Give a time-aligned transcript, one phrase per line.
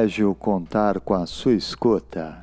[0.00, 2.42] privilégio contar com a sua escuta.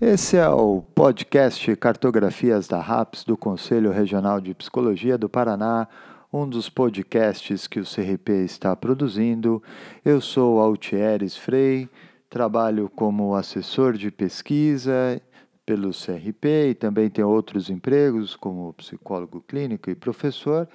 [0.00, 5.88] Esse é o podcast Cartografias da RAPS do Conselho Regional de Psicologia do Paraná,
[6.32, 9.60] um dos podcasts que o CRP está produzindo.
[10.04, 11.88] Eu sou Altieres Frei,
[12.30, 15.20] trabalho como assessor de pesquisa
[15.66, 20.68] pelo CRP e também tenho outros empregos como psicólogo clínico e professor.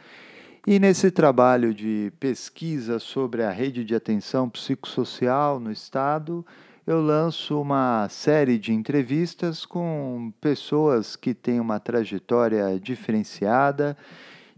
[0.69, 6.45] E nesse trabalho de pesquisa sobre a rede de atenção psicossocial no Estado,
[6.85, 13.95] eu lanço uma série de entrevistas com pessoas que têm uma trajetória diferenciada.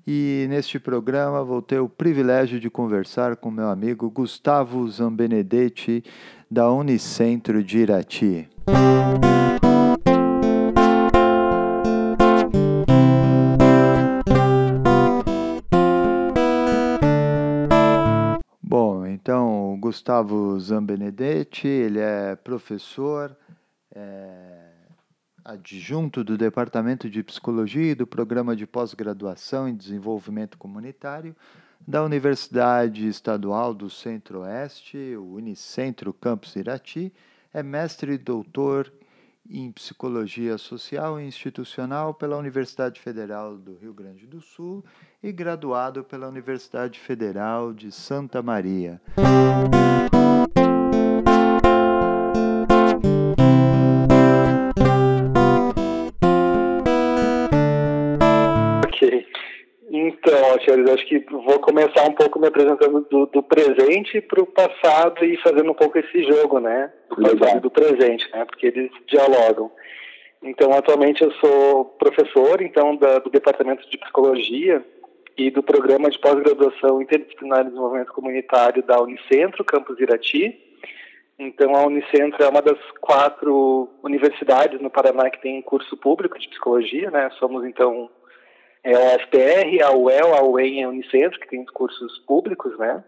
[0.08, 6.04] E neste programa vou ter o privilégio de conversar com meu amigo Gustavo Zambenedetti,
[6.50, 8.50] da Unicentro de Irati.
[19.90, 23.36] Gustavo Zambenedetti, ele é professor
[23.92, 24.70] é,
[25.44, 31.36] adjunto do Departamento de Psicologia e do Programa de Pós-Graduação em Desenvolvimento Comunitário
[31.88, 37.12] da Universidade Estadual do Centro-Oeste, o Unicentro Campus Irati,
[37.52, 38.94] é mestre e doutor
[39.50, 44.84] em Psicologia Social e Institucional pela Universidade Federal do Rio Grande do Sul
[45.24, 49.02] e graduado pela Universidade Federal de Santa Maria.
[60.10, 64.48] Então, senhores, acho que vou começar um pouco me apresentando do, do presente para o
[64.48, 66.92] passado e fazendo um pouco esse jogo, né?
[67.10, 68.44] Do passado e do presente, né?
[68.44, 69.72] Porque eles dialogam.
[70.42, 74.84] Então, atualmente eu sou professor, então, da, do Departamento de Psicologia
[75.38, 80.58] e do Programa de Pós-Graduação Interdisciplinar de Desenvolvimento Comunitário da Unicentro, Campus Irati.
[81.38, 86.50] Então, a Unicentro é uma das quatro universidades no Paraná que tem curso público de
[86.50, 87.30] psicologia, né?
[87.38, 88.10] Somos, então,
[88.84, 93.04] é a FPR, a UEL, a UEM e a Unicentro, que tem cursos públicos, né?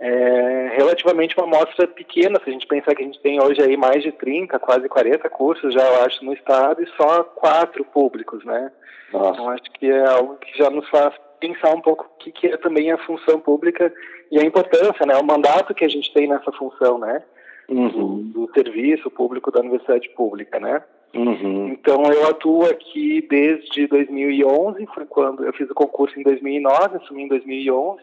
[0.00, 3.76] É relativamente uma amostra pequena, se a gente pensar que a gente tem hoje aí
[3.76, 8.44] mais de 30, quase 40 cursos já, eu acho, no estado e só quatro públicos,
[8.44, 8.70] né?
[9.12, 9.30] Nossa.
[9.30, 12.46] Então acho que é algo que já nos faz pensar um pouco o que, que
[12.46, 13.92] é também a função pública
[14.30, 15.16] e a importância, né?
[15.16, 17.22] O mandato que a gente tem nessa função, né?
[17.68, 17.88] Uhum.
[18.32, 20.82] Do, do serviço público da universidade pública, né?
[21.14, 21.68] Uhum.
[21.68, 27.22] Então eu atuo aqui desde 2011, foi quando eu fiz o concurso em 2009, assumi
[27.22, 28.02] em 2011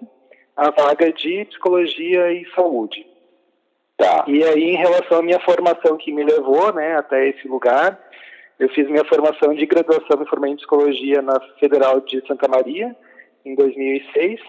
[0.55, 3.05] a vaga de psicologia e saúde.
[3.97, 4.25] Tá.
[4.27, 7.99] E aí em relação à minha formação que me levou, né, até esse lugar,
[8.57, 12.95] eu fiz minha formação de graduação me formei em psicologia na Federal de Santa Maria
[13.45, 14.39] em 2006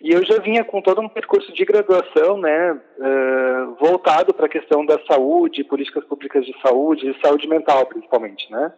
[0.00, 4.50] e eu já vinha com todo um percurso de graduação, né, uh, voltado para a
[4.50, 8.72] questão da saúde, políticas públicas de saúde e saúde mental, principalmente, né.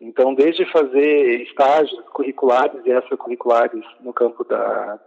[0.00, 4.98] Então, desde fazer estágios curriculares e extracurriculares no campo da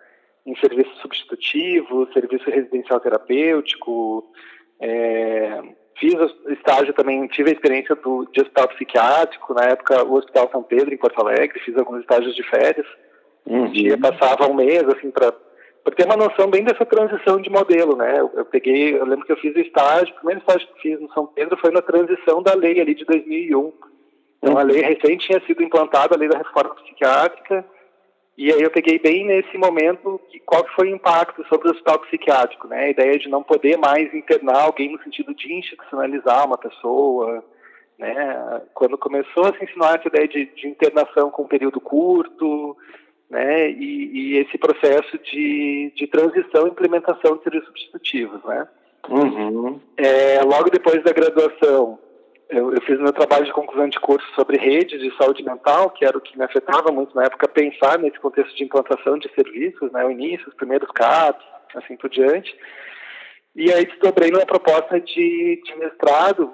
[0.46, 4.26] em serviço substitutivo, serviço residencial terapêutico,
[4.80, 5.62] é,
[6.00, 6.16] fiz
[6.50, 10.94] estágio também, tive a experiência do, de hospital psiquiátrico, na época o Hospital São Pedro,
[10.94, 12.88] em Porto Alegre, fiz alguns estágios de férias,
[13.50, 13.72] Uhum.
[13.72, 15.34] Dia passava um mês, assim, para
[15.96, 18.20] ter uma noção bem dessa transição de modelo, né?
[18.20, 21.02] Eu, eu, peguei, eu lembro que eu fiz o estágio, o primeiro estágio que fiz
[21.02, 23.74] no São Pedro foi na transição da lei ali de 2001.
[24.38, 27.66] Então, a lei recente tinha sido implantada, a lei da reforma psiquiátrica,
[28.38, 31.72] e aí eu peguei bem nesse momento que, qual que foi o impacto sobre o
[31.72, 32.86] hospital psiquiátrico, né?
[32.86, 37.44] A ideia de não poder mais internar alguém no sentido de institucionalizar uma pessoa,
[37.98, 38.62] né?
[38.74, 42.78] Quando começou a se ensinar essa ideia de, de internação com um período curto,
[43.30, 48.68] né, e, e, esse processo de, de transição e implementação de serviços substitutivos, né.
[49.08, 49.80] Uhum.
[49.98, 52.00] É, logo depois da graduação,
[52.50, 56.04] eu, eu, fiz meu trabalho de conclusão de curso sobre redes de saúde mental, que
[56.04, 59.92] era o que me afetava muito na época, pensar nesse contexto de implantação de serviços,
[59.92, 61.46] né, o início, os primeiros CAPs,
[61.76, 62.56] assim por diante.
[63.56, 66.52] E aí desdobrei numa proposta de, de mestrado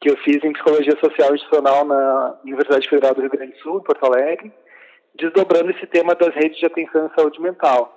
[0.00, 3.78] que eu fiz em Psicologia Social Institucional na Universidade Federal do Rio Grande do Sul,
[3.78, 4.52] em Porto Alegre,
[5.14, 7.96] desdobrando esse tema das redes de atenção e saúde mental.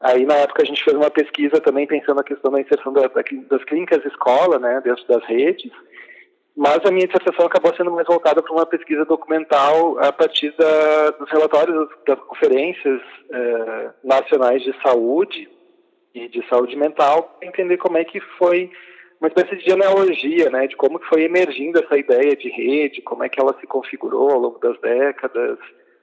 [0.00, 3.08] Aí, na época, a gente fez uma pesquisa também pensando na questão da inserção da,
[3.08, 5.72] das clínicas escola, né, dentro das redes,
[6.56, 11.10] mas a minha dissertação acabou sendo mais voltada para uma pesquisa documental a partir da,
[11.10, 15.48] dos relatórios das conferências eh, nacionais de saúde
[16.14, 18.70] e de saúde mental, para entender como é que foi
[19.20, 23.22] uma espécie de genealogia, né, de como que foi emergindo essa ideia de rede, como
[23.22, 25.58] é que ela se configurou ao longo das décadas,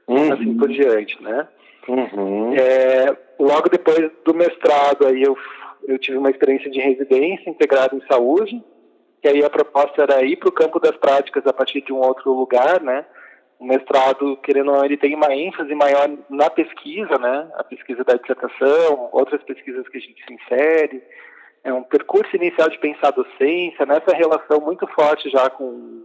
[0.08, 0.34] uhum.
[0.34, 1.48] assim por diante, né?
[1.88, 2.54] Uhum.
[2.56, 5.38] É, logo depois do mestrado, aí eu
[5.88, 8.64] eu tive uma experiência de residência integrada em saúde,
[9.22, 12.00] que aí a proposta era ir para o campo das práticas a partir de um
[12.00, 13.06] outro lugar, né?
[13.60, 17.48] O mestrado, querendo ou não, ele tem uma ênfase maior na pesquisa, né?
[17.56, 21.04] A pesquisa da dissertação, outras pesquisas que a gente se insere.
[21.64, 26.04] É um percurso inicial de pensar a docência, nessa relação muito forte já com,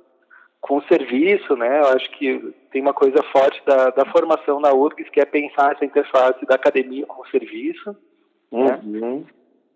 [0.60, 1.80] com o serviço, né?
[1.80, 5.72] Eu acho que tem uma coisa forte da, da formação na URGS, que é pensar
[5.72, 7.96] essa interface da academia com o serviço.
[8.50, 8.80] Né?
[8.84, 9.24] Uhum.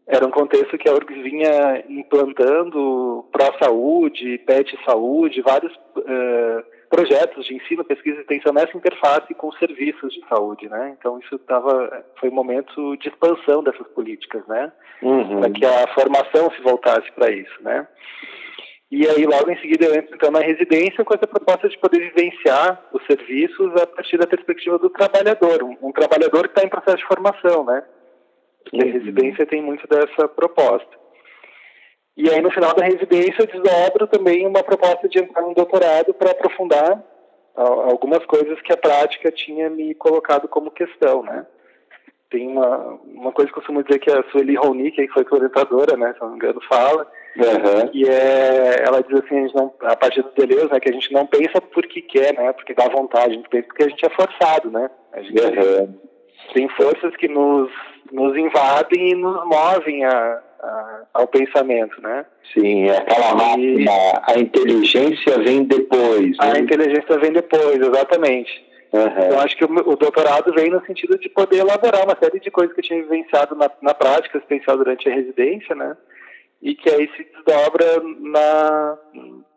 [0.06, 7.54] Era um contexto que a URGS vinha implantando pró-saúde, PET saúde, vários uh, projetos de
[7.54, 10.94] ensino, pesquisa e extensão nessa interface com os serviços de saúde, né?
[10.98, 14.70] Então isso tava, foi um momento de expansão dessas políticas, né?
[15.00, 15.40] Uhum.
[15.40, 17.86] Para que a formação se voltasse para isso, né?
[18.92, 22.12] E aí, logo em seguida, eu entro então, na residência com essa proposta de poder
[22.12, 26.68] vivenciar os serviços a partir da perspectiva do trabalhador, um, um trabalhador que está em
[26.68, 27.82] processo de formação, né?
[28.62, 28.90] Porque uhum.
[28.90, 30.94] a residência tem muito dessa proposta.
[32.18, 36.12] E aí, no final da residência, eu desdobro também uma proposta de entrar no doutorado
[36.12, 37.02] para aprofundar
[37.56, 41.46] algumas coisas que a prática tinha me colocado como questão, né?
[42.28, 45.96] Tem uma, uma coisa que eu costumo dizer que a Sueli Roni, que foi orientadora,
[45.96, 47.90] né, se não me engano, fala, Uhum.
[47.94, 51.12] E é, ela diz assim, a, não, a partir do Deleuze, né, que a gente
[51.12, 54.10] não pensa porque quer, né, porque dá vontade, a gente pensa porque a gente é
[54.10, 54.90] forçado, né.
[55.12, 55.94] A gente uhum.
[56.52, 57.70] tem forças que nos,
[58.12, 62.26] nos invadem e nos movem a, a, ao pensamento, né.
[62.52, 63.92] Sim, é aquela máxima,
[64.24, 66.36] a inteligência vem depois.
[66.38, 66.60] A né?
[66.60, 68.72] inteligência vem depois, exatamente.
[68.92, 69.30] Uhum.
[69.30, 72.50] Eu acho que o, o, doutorado vem no sentido de poder elaborar uma série de
[72.50, 75.96] coisas que eu tinha vivenciado na, na prática, especial durante a residência, né?
[76.62, 78.98] E que aí se desdobra na,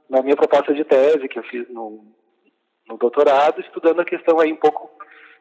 [0.09, 2.03] na minha proposta de tese que eu fiz no,
[2.89, 4.89] no doutorado, estudando a questão aí um pouco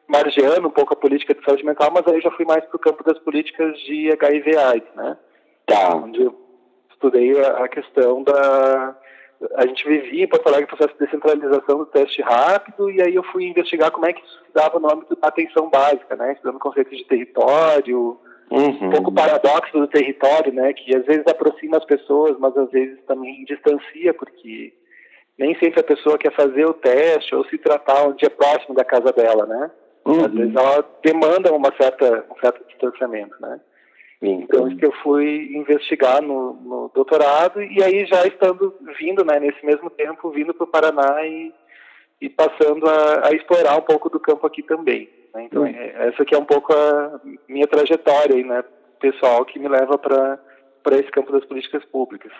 [0.07, 2.79] margeando um pouco a política de saúde mental, mas aí já fui mais para o
[2.79, 5.17] campo das políticas de HIV AIDS, né?
[5.65, 5.95] Tá.
[5.95, 6.35] Onde eu
[6.91, 8.95] estudei a, a questão da...
[9.55, 13.15] A gente vivia em Porto Alegre o processo de descentralização do teste rápido e aí
[13.15, 16.33] eu fui investigar como é que isso se dava no âmbito da atenção básica, né?
[16.33, 18.19] Estudando conceitos de território,
[18.51, 18.87] Uhum.
[18.87, 20.71] Um pouco paradoxo do território, né?
[20.73, 24.73] Que às vezes aproxima as pessoas, mas às vezes também distancia, porque
[25.37, 28.85] nem sempre a pessoa quer fazer o teste ou se tratar onde é próximo da
[28.85, 29.71] casa dela, né?
[30.05, 30.25] Uhum.
[30.25, 33.59] Às vezes ela demanda uma certa, um certo distanciamento, né?
[34.21, 39.39] Então, isso que eu fui investigar no, no, doutorado e aí já estando vindo, né,
[39.39, 41.53] nesse mesmo tempo, vindo para o Paraná e,
[42.21, 45.09] e passando a, a explorar um pouco do campo aqui também.
[45.35, 45.43] Né?
[45.43, 45.67] Então, hum.
[45.67, 48.63] é, essa aqui é um pouco a minha trajetória aí, né,
[48.99, 50.39] pessoal que me leva para
[50.81, 52.31] para esse campo das políticas públicas.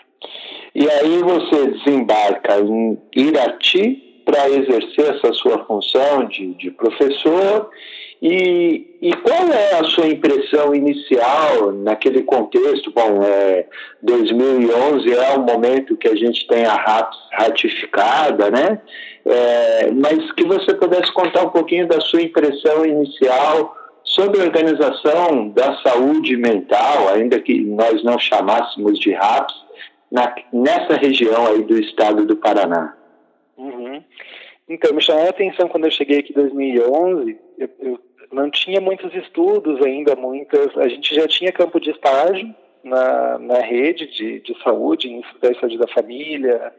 [0.76, 7.70] E aí você desembarca em Irati para exercer essa sua função de, de professor
[8.22, 12.92] e, e, qual é a sua impressão inicial naquele contexto?
[12.92, 13.68] Bom, é,
[14.02, 16.76] 2011 é o momento que a gente tem a
[17.34, 18.82] ratificada, né?
[19.26, 25.50] É, mas que você pudesse contar um pouquinho da sua impressão inicial sobre a organização
[25.50, 29.54] da saúde mental, ainda que nós não chamássemos de RAPS,
[30.12, 32.96] na, nessa região aí do estado do Paraná.
[33.58, 34.04] Uhum.
[34.68, 38.00] Então, me chamou a atenção quando eu cheguei aqui em 2011, eu, eu
[38.32, 40.76] não tinha muitos estudos ainda, muitas.
[40.78, 45.24] A gente já tinha campo de estágio na, na rede de, de saúde, em
[45.60, 46.74] saúde da família,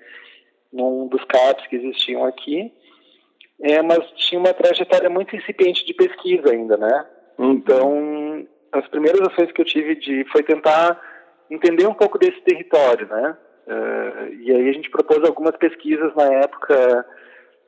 [0.72, 2.72] num dos CAPs que existiam aqui,
[3.62, 7.06] é, mas tinha uma trajetória muito incipiente de pesquisa ainda, né?
[7.38, 11.00] Então, as primeiras ações que eu tive de foi tentar
[11.50, 13.36] entender um pouco desse território, né?
[13.66, 17.06] Uh, e aí a gente propôs algumas pesquisas na época.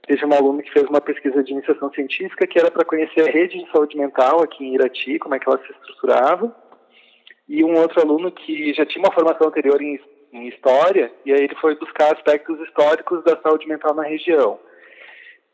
[0.07, 3.31] Teve um aluno que fez uma pesquisa de iniciação científica que era para conhecer a
[3.31, 6.55] rede de saúde mental aqui em Irati, como é que ela se estruturava.
[7.49, 9.99] E um outro aluno que já tinha uma formação anterior em
[10.33, 14.59] em história, e aí ele foi buscar aspectos históricos da saúde mental na região.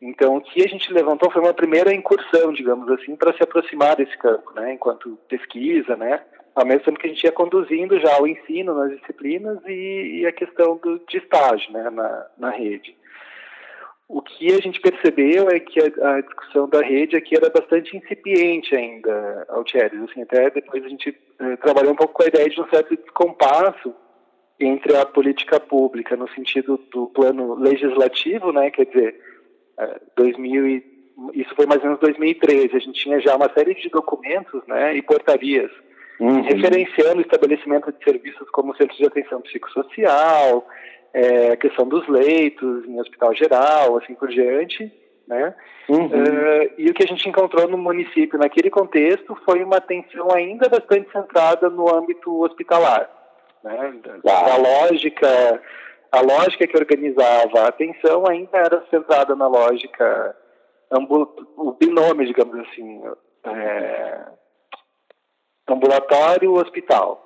[0.01, 3.95] Então, o que a gente levantou foi uma primeira incursão, digamos assim, para se aproximar
[3.95, 6.21] desse campo, né, enquanto pesquisa, né,
[6.55, 10.25] ao mesmo tempo que a gente ia conduzindo já o ensino nas disciplinas e, e
[10.25, 12.95] a questão do, de estágio, né, na, na rede.
[14.07, 17.97] O que a gente percebeu é que a, a, discussão da rede aqui era bastante
[17.97, 19.99] incipiente ainda, Altieres.
[20.03, 22.95] Assim, até depois a gente eh, trabalhou um pouco com a ideia de um certo
[22.95, 23.93] descompasso
[24.59, 29.19] entre a política pública no sentido do plano legislativo, né, quer dizer,
[30.15, 30.95] 2000 é, e,
[31.33, 34.95] isso foi mais ou menos 2013, a gente tinha já uma série de documentos, né,
[34.95, 35.71] e portarias
[36.19, 36.41] uhum.
[36.41, 40.67] referenciando o estabelecimento de serviços como centros de atenção psicossocial,
[41.13, 44.91] é, a questão dos leitos em hospital geral, assim por diante,
[45.27, 45.55] né?
[45.87, 46.07] Uhum.
[46.07, 50.67] Uh, e o que a gente encontrou no município naquele contexto foi uma atenção ainda
[50.67, 53.09] bastante centrada no âmbito hospitalar,
[53.63, 53.93] né?
[54.25, 55.61] A lógica,
[56.11, 60.35] a lógica que organizava a atenção ainda era centrada na lógica
[61.57, 63.01] o binômio, digamos assim,
[63.45, 64.25] é,
[65.67, 67.21] ambulatório-hospital.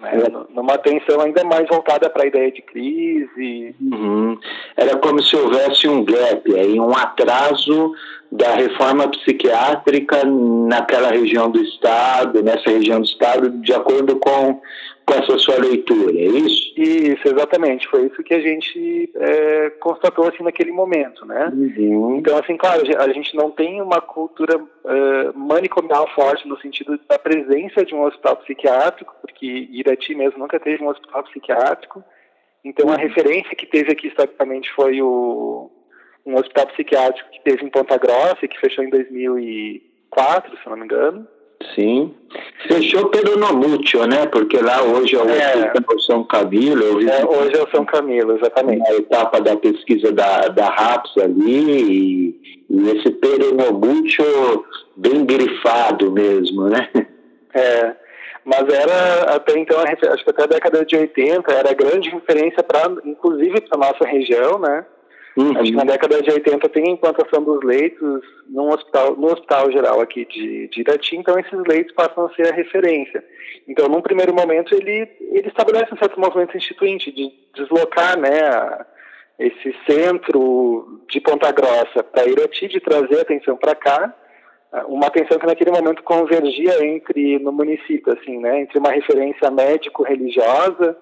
[0.00, 0.12] Né?
[0.50, 3.74] Numa atenção ainda mais voltada para a ideia de crise.
[3.80, 4.38] Uhum.
[4.76, 7.92] Era como se houvesse um gap, aí, um atraso
[8.34, 14.60] da reforma psiquiátrica naquela região do Estado, nessa região do Estado, de acordo com,
[15.06, 16.74] com essa sua leitura, é isso?
[16.76, 17.86] Isso, exatamente.
[17.86, 21.52] Foi isso que a gente é, constatou assim, naquele momento, né?
[21.54, 22.16] Uhum.
[22.18, 27.16] Então, assim, claro, a gente não tem uma cultura uh, manicomial forte no sentido da
[27.16, 32.02] presença de um hospital psiquiátrico, porque Irati mesmo nunca teve um hospital psiquiátrico.
[32.64, 32.98] Então, a uhum.
[32.98, 35.70] referência que teve aqui historicamente foi o
[36.26, 40.84] um hospital psiquiátrico que teve em Ponta Grossa, que fechou em 2004, se não me
[40.84, 41.26] engano.
[41.74, 42.14] Sim.
[42.66, 44.26] Fechou pelo Nomúcio, né?
[44.26, 46.00] Porque lá hoje é o é.
[46.00, 47.08] São Camilo.
[47.08, 48.86] É, hoje é o São Camilo, exatamente.
[48.88, 54.24] A etapa da pesquisa da, da RAPS ali e, e esse peronomúcio
[54.96, 56.88] bem grifado mesmo, né?
[57.54, 57.94] É,
[58.44, 62.92] mas era até então, acho que até a década de 80, era grande referência para,
[63.04, 64.84] inclusive para nossa região, né?
[65.36, 65.58] Uhum.
[65.58, 70.00] Acho que na década de 80 tem implantação dos leitos num hospital, no hospital geral
[70.00, 73.24] aqui de, de Irati, então esses leitos passam a ser a referência.
[73.66, 78.86] Então, num primeiro momento, ele, ele estabelece um certo movimento instituinte de deslocar né, a,
[79.38, 84.14] esse centro de Ponta Grossa para Irati, de trazer atenção para cá,
[84.88, 90.96] uma atenção que naquele momento convergia entre no município, assim, né, entre uma referência médico-religiosa,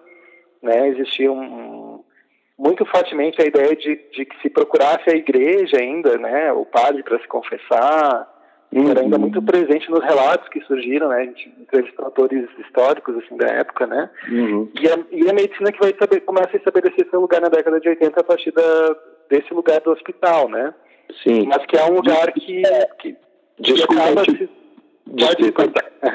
[0.63, 1.92] né, existia um,
[2.59, 7.03] muito fortemente a ideia de, de que se procurasse a igreja ainda, né, o padre
[7.03, 8.29] para se confessar,
[8.73, 8.91] uhum.
[8.91, 11.53] era ainda muito presente nos relatos que surgiram, né, entre
[11.99, 14.71] autores históricos assim da época, né, uhum.
[14.81, 17.81] e, a, e, a, medicina que vai saber, começa a estabelecer seu lugar na década
[17.81, 18.97] de 80 a partir da,
[19.31, 20.75] desse lugar do hospital, né,
[21.23, 21.47] Sim.
[21.47, 22.63] mas que é um lugar que,
[22.99, 23.17] que,
[23.59, 24.37] Desculpa, que acaba te...
[24.37, 24.63] se
[25.05, 25.67] Desculpa,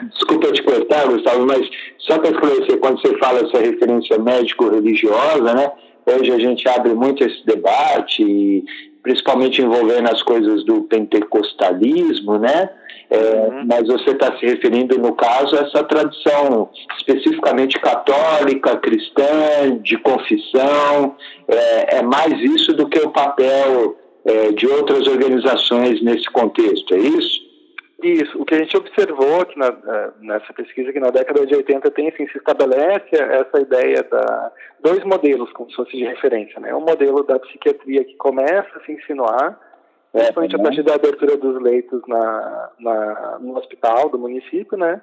[0.09, 5.71] desculpa te cortar, Gustavo, mas só para esclarecer, quando você fala essa referência médico-religiosa, né,
[6.07, 8.63] Hoje a gente abre muito esse debate,
[9.03, 12.69] principalmente envolvendo as coisas do pentecostalismo, né?
[13.09, 13.65] É, uhum.
[13.67, 21.15] Mas você está se referindo, no caso, a essa tradição especificamente católica, cristã, de confissão.
[21.47, 26.99] É, é mais isso do que o papel é, de outras organizações nesse contexto, é
[26.99, 27.46] isso?
[28.01, 31.55] Isso, o que a gente observou aqui na, eh, nessa pesquisa que na década de
[31.55, 36.59] 80 tem, assim, se estabelece essa ideia da dois modelos como se fosse de referência,
[36.59, 36.75] né?
[36.75, 39.59] Um modelo da psiquiatria que começa a se insinuar,
[40.13, 45.01] é, principalmente a partir da abertura dos leitos na, na, no hospital do município, né?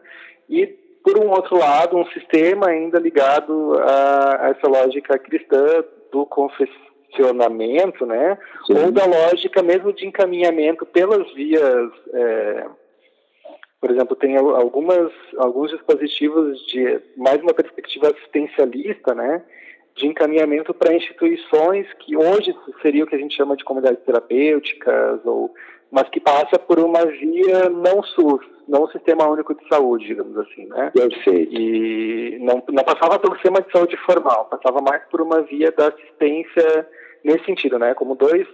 [0.49, 0.67] E
[1.03, 8.07] por um outro lado, um sistema ainda ligado a, a essa lógica cristã do confessionamento,
[8.07, 8.39] né?
[8.67, 8.85] Sim.
[8.85, 12.67] Ou da lógica mesmo de encaminhamento pelas vias é,
[13.85, 19.43] por exemplo, tem algumas, alguns dispositivos de mais uma perspectiva assistencialista, né,
[19.95, 25.21] de encaminhamento para instituições que hoje seria o que a gente chama de comunidades terapêuticas,
[25.26, 25.53] ou,
[25.91, 30.64] mas que passa por uma via não SUS, não Sistema Único de Saúde, digamos assim,
[30.64, 30.91] né?
[30.91, 31.55] Perfeito.
[31.55, 35.88] E não, não passava pelo sistema de saúde formal, passava mais por uma via da
[35.88, 36.88] assistência
[37.23, 37.93] nesse sentido, né?
[37.93, 38.49] Como dois,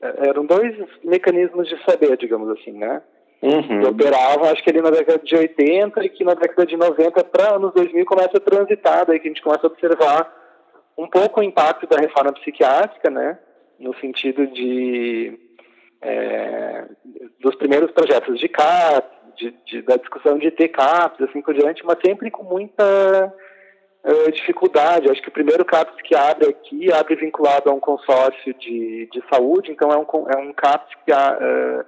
[0.00, 3.02] eram dois mecanismos de saber, digamos assim, né?
[3.42, 3.80] Uhum.
[3.80, 7.24] Que operavam, acho que ali na década de 80 e que na década de 90
[7.24, 10.30] para anos 2000 começa a transitar, daí que a gente começa a observar
[10.96, 13.38] um pouco o impacto da reforma psiquiátrica, né,
[13.78, 15.38] no sentido de
[16.02, 16.84] é,
[17.40, 21.98] dos primeiros projetos de CAP, de, de, da discussão de TCAPs, assim por diante, mas
[22.04, 23.32] sempre com muita
[24.04, 25.10] uh, dificuldade.
[25.10, 29.22] Acho que o primeiro CAPS que abre aqui abre vinculado a um consórcio de, de
[29.32, 31.84] saúde, então é um, é um CAPS que uh,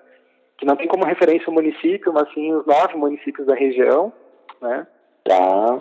[0.63, 4.13] que não tem como referência o município, mas sim os nove municípios da região,
[4.61, 4.87] né?
[5.25, 5.79] Tá.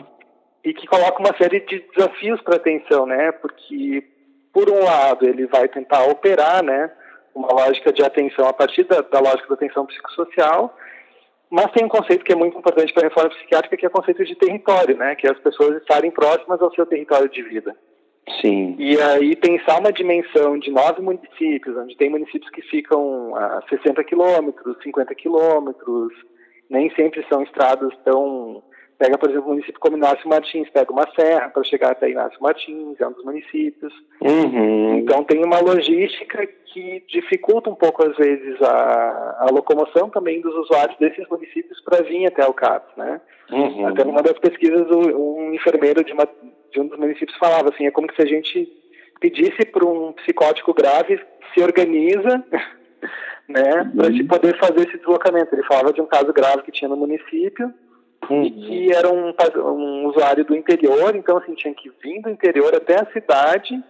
[0.64, 3.32] E que coloca uma série de desafios para atenção, né?
[3.32, 4.04] Porque,
[4.52, 6.92] por um lado, ele vai tentar operar, né?
[7.36, 10.76] Uma lógica de atenção a partir da, da lógica da atenção psicossocial,
[11.48, 13.92] mas tem um conceito que é muito importante para a reforma psiquiátrica, que é o
[13.92, 15.14] conceito de território, né?
[15.14, 17.78] Que é as pessoas estarem próximas ao seu território de vida.
[18.42, 18.76] Sim.
[18.78, 24.04] E aí pensar uma dimensão de nove municípios, onde tem municípios que ficam a 60
[24.04, 26.14] quilômetros, 50 quilômetros,
[26.70, 28.64] nem sempre são estradas tão
[29.02, 32.38] Pega, por exemplo, o município como Inácio Martins, pega uma serra para chegar até Inácio
[32.40, 33.92] Martins, é um dos municípios.
[34.22, 35.00] Uhum.
[35.00, 40.54] Então tem uma logística que dificulta um pouco, às vezes, a, a locomoção também dos
[40.54, 43.20] usuários desses municípios para vir até o CAPS, né?
[43.50, 43.88] Uhum.
[43.88, 46.30] Até numa das pesquisas, um enfermeiro de, uma,
[46.72, 48.68] de um dos municípios falava assim, é como se a gente
[49.20, 51.20] pedisse para um psicótico grave
[51.54, 52.44] se organiza
[53.48, 55.54] né, para se poder fazer esse deslocamento.
[55.54, 57.74] Ele falava de um caso grave que tinha no município
[58.30, 58.44] Uhum.
[58.44, 62.74] e que era um, um usuário do interior, então assim, tinha que vir do interior
[62.76, 63.84] até a cidade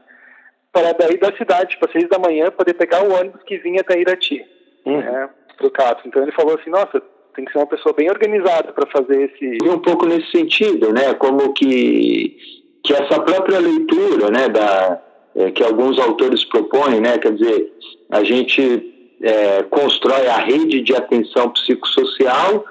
[0.71, 3.81] para daí da cidade, tipo, às seis da manhã, poder pegar o ônibus que vinha
[3.81, 4.41] até Irati,
[4.85, 4.97] Uhum.
[4.97, 6.05] né, pro CAPS.
[6.05, 7.01] Então ele falou assim, nossa,
[7.35, 9.57] tem que ser uma pessoa bem organizada para fazer esse...
[9.63, 11.13] E um pouco nesse sentido, né?
[11.15, 12.37] Como que,
[12.83, 14.49] que essa própria leitura, né?
[14.49, 14.99] Da,
[15.35, 17.17] é, que alguns autores propõem, né?
[17.17, 17.73] Quer dizer,
[18.09, 22.65] a gente é, constrói a rede de atenção psicossocial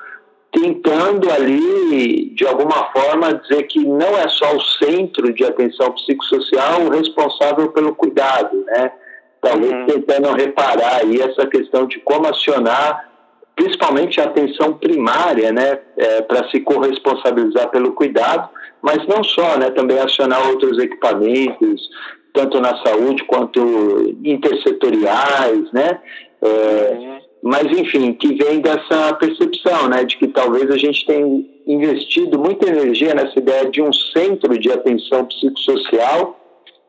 [0.53, 6.83] tentando ali, de alguma forma, dizer que não é só o centro de atenção psicossocial
[6.83, 8.93] o responsável pelo cuidado, né?
[9.41, 9.87] Talvez Uhum.
[9.87, 13.10] tentando reparar aí essa questão de como acionar
[13.57, 15.79] principalmente a atenção primária, né,
[16.27, 18.49] para se corresponsabilizar pelo cuidado,
[18.83, 21.91] mas não só, né, também acionar outros equipamentos,
[22.33, 26.01] tanto na saúde quanto intersetoriais, né,
[26.43, 32.39] é, mas enfim, que vem dessa percepção, né, de que talvez a gente tenha investido
[32.39, 36.39] muita energia nessa ideia de um centro de atenção psicossocial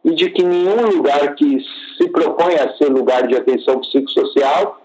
[0.03, 1.59] e de que nenhum lugar que
[1.97, 4.80] se propõe a ser lugar de atenção psicossocial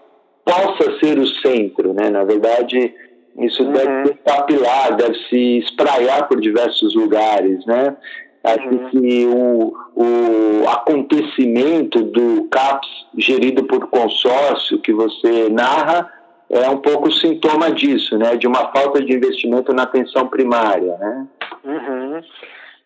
[0.47, 2.09] possa ser o centro, né?
[2.09, 2.93] Na verdade,
[3.39, 3.71] isso Uhum.
[3.73, 7.95] deve se papilar, deve se espraiar por diversos lugares, né?
[8.43, 8.89] Acho Uhum.
[8.89, 12.87] que o, o acontecimento do CAPS
[13.17, 16.09] gerido por consórcio que você narra
[16.49, 18.37] é um pouco sintoma disso, né?
[18.37, 21.27] De uma falta de investimento na atenção primária, né?
[21.65, 22.21] Uhum.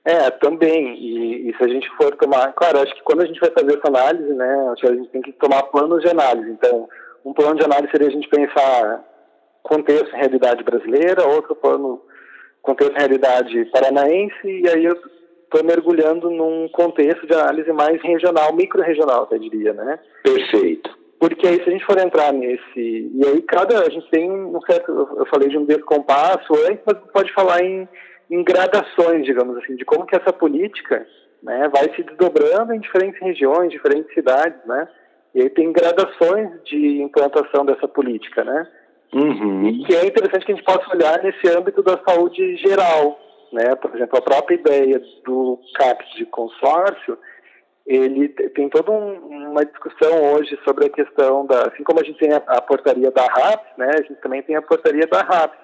[0.04, 0.96] É, também.
[0.98, 2.52] E, e se a gente for tomar.
[2.54, 5.10] Claro, acho que quando a gente vai fazer essa análise, né, acho que a gente
[5.10, 6.50] tem que tomar planos de análise.
[6.50, 6.90] Então,
[7.26, 9.04] um plano de análise seria a gente pensar
[9.64, 12.02] contexto e realidade brasileira, outro plano
[12.62, 14.96] contexto e realidade paranaense, e aí eu
[15.44, 20.00] estou mergulhando num contexto de análise mais regional, micro-regional, até diria, né?
[20.24, 21.02] Perfeito.
[21.20, 23.12] Porque aí se a gente for entrar nesse.
[23.14, 23.80] E aí cada.
[23.80, 24.92] A gente tem um certo.
[24.92, 27.88] Eu falei de um descompasso antes, mas pode falar em,
[28.32, 31.06] em gradações, digamos assim, de como que essa política
[31.44, 34.88] né, vai se desdobrando em diferentes regiões, diferentes cidades, né?
[35.34, 38.68] E aí tem gradações de implantação dessa política, né?
[39.14, 39.84] Uhum.
[39.86, 43.20] Que é interessante que a gente possa olhar nesse âmbito da saúde geral,
[43.52, 43.76] né?
[43.76, 47.18] Por exemplo, a própria ideia do CAPS de consórcio,
[47.86, 52.20] ele tem toda um, uma discussão hoje sobre a questão da, assim como a gente
[52.20, 53.90] tem a, a, portaria da RAPS, né?
[53.94, 55.58] A gente também tem a portaria da RAPS,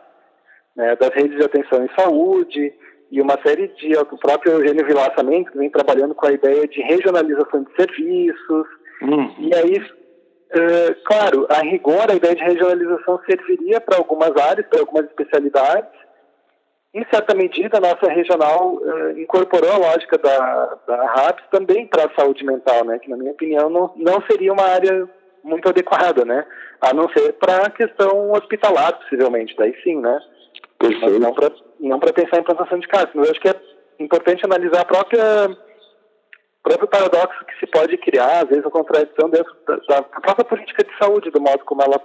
[0.76, 0.96] né?
[0.96, 2.74] Das redes de atenção em saúde
[3.10, 6.82] e uma série de o próprio Eugênio Vilaçamento que vem trabalhando com a ideia de
[6.82, 8.68] regionalização de serviços
[9.02, 9.36] Uhum.
[9.40, 9.98] e aí
[10.48, 15.92] Uh, claro, a rigor, a ideia de regionalização serviria para algumas áreas, para algumas especialidades.
[16.94, 22.06] Em certa medida, a nossa regional uh, incorporou a lógica da, da RAPS também para
[22.06, 22.98] a saúde mental, né?
[22.98, 25.08] que, na minha opinião, não, não seria uma área
[25.44, 26.46] muito adequada, né?
[26.80, 30.20] a não ser para a questão hospitalar, possivelmente, daí sim, né?
[30.82, 33.10] Mas não para pensar em implantação de casos.
[33.14, 33.56] Mas eu acho que é
[34.00, 35.50] importante analisar a própria
[36.68, 40.84] próprio paradoxo que se pode criar, às vezes a contradição dentro da, da própria política
[40.84, 42.02] de saúde, do modo como ela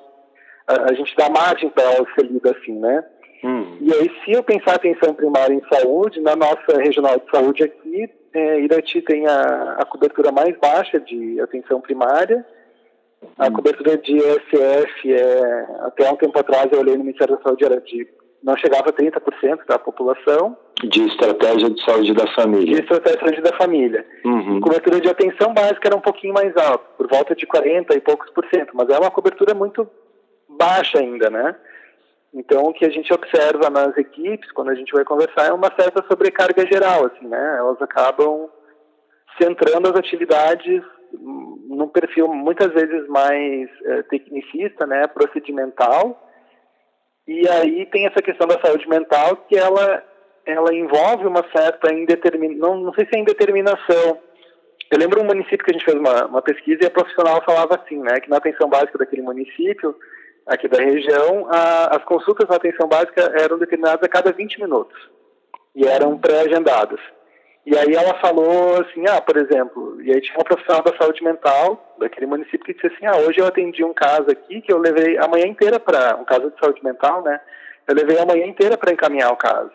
[0.66, 3.05] a, a gente dá margem para ela ser lida assim, né?
[3.44, 3.79] Hum.
[3.81, 8.09] E aí, se eu pensar atenção primária em saúde, na nossa regional de saúde aqui,
[8.33, 12.46] é, Irati tem a, a cobertura mais baixa de atenção primária.
[13.38, 13.53] A Hum.
[13.53, 17.81] cobertura de ESF é, até um tempo atrás eu olhei no Ministério da Saúde, era
[17.81, 18.09] de,
[18.42, 20.57] não chegava a 30% da população.
[20.83, 22.74] De estratégia de saúde da família.
[22.74, 24.07] De estratégia de saúde da família.
[24.24, 24.61] Uhum.
[24.61, 28.31] Cobertura de atenção básica era um pouquinho mais alta, por volta de 40 e poucos
[28.31, 29.88] por cento, mas é uma cobertura muito
[30.48, 31.57] baixa ainda, né?
[32.35, 35.70] Então, o que a gente observa nas equipes, quando a gente vai conversar, é uma
[35.78, 37.57] certa sobrecarga geral, assim, né?
[37.59, 38.48] Elas acabam
[39.40, 40.83] centrando as atividades
[41.68, 45.07] num perfil muitas vezes mais é, tecnicista, né?
[45.07, 46.32] Procedimental.
[47.26, 50.04] E aí tem essa questão da saúde mental que ela
[50.44, 54.18] ela envolve uma certa indeterminação, não, sei se é indeterminação.
[54.90, 57.76] Eu lembro um município que a gente fez uma, uma pesquisa e a profissional falava
[57.76, 59.94] assim, né, que na atenção básica daquele município,
[60.46, 64.98] aqui da região, a, as consultas na atenção básica eram determinadas a cada 20 minutos
[65.74, 67.00] e eram pré-agendadas.
[67.64, 71.22] E aí ela falou assim, ah, por exemplo, e aí tinha uma profissional da saúde
[71.22, 74.79] mental daquele município que disse assim, ah, hoje eu atendi um caso aqui que eu
[74.79, 77.40] levei a manhã inteira para, um caso de saúde mental, né,
[77.87, 79.70] eu levei a manhã inteira para encaminhar o caso.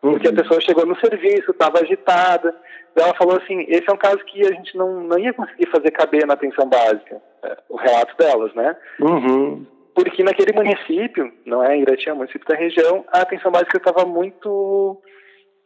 [0.00, 0.36] Porque a uhum.
[0.36, 2.54] pessoa chegou no serviço, estava agitada.
[2.94, 5.90] Ela falou assim: esse é um caso que a gente não, não ia conseguir fazer
[5.90, 7.20] caber na atenção básica.
[7.42, 8.76] É, o relato delas, né?
[9.00, 9.66] Uhum.
[9.94, 14.04] Porque naquele município, não é Irati, é um município da região, a atenção básica estava
[14.04, 15.00] muito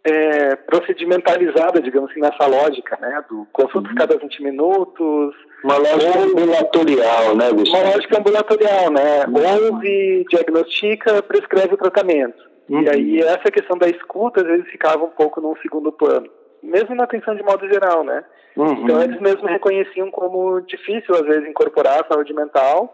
[0.05, 3.23] é, procedimentalizada, digamos assim, nessa lógica, né?
[3.29, 3.95] Do consulta uhum.
[3.95, 5.35] cada 20 minutos.
[5.63, 7.85] Uma lógica ou, ambulatorial, né, Gustavo?
[7.85, 9.27] Uma lógica ambulatorial, né?
[9.27, 9.73] Uhum.
[9.73, 12.51] Ouve, diagnostica, prescreve o tratamento.
[12.69, 12.83] Uhum.
[12.83, 16.29] E aí essa questão da escuta, às vezes, ficava um pouco num segundo plano.
[16.63, 18.25] Mesmo na atenção de modo geral, né?
[18.57, 18.85] Uhum.
[18.85, 22.93] Então eles mesmos reconheciam como difícil, às vezes, incorporar a saúde mental,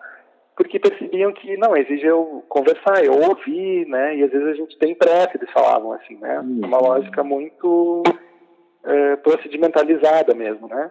[0.56, 4.16] porque percebiam que, não, exige eu conversar, eu ouvir, né?
[4.16, 6.40] E às vezes a gente tem pressa, eles falavam assim, né?
[6.40, 6.60] Uhum.
[6.64, 8.02] Uma lógica muito
[8.82, 10.90] é, procedimentalizada mesmo, né?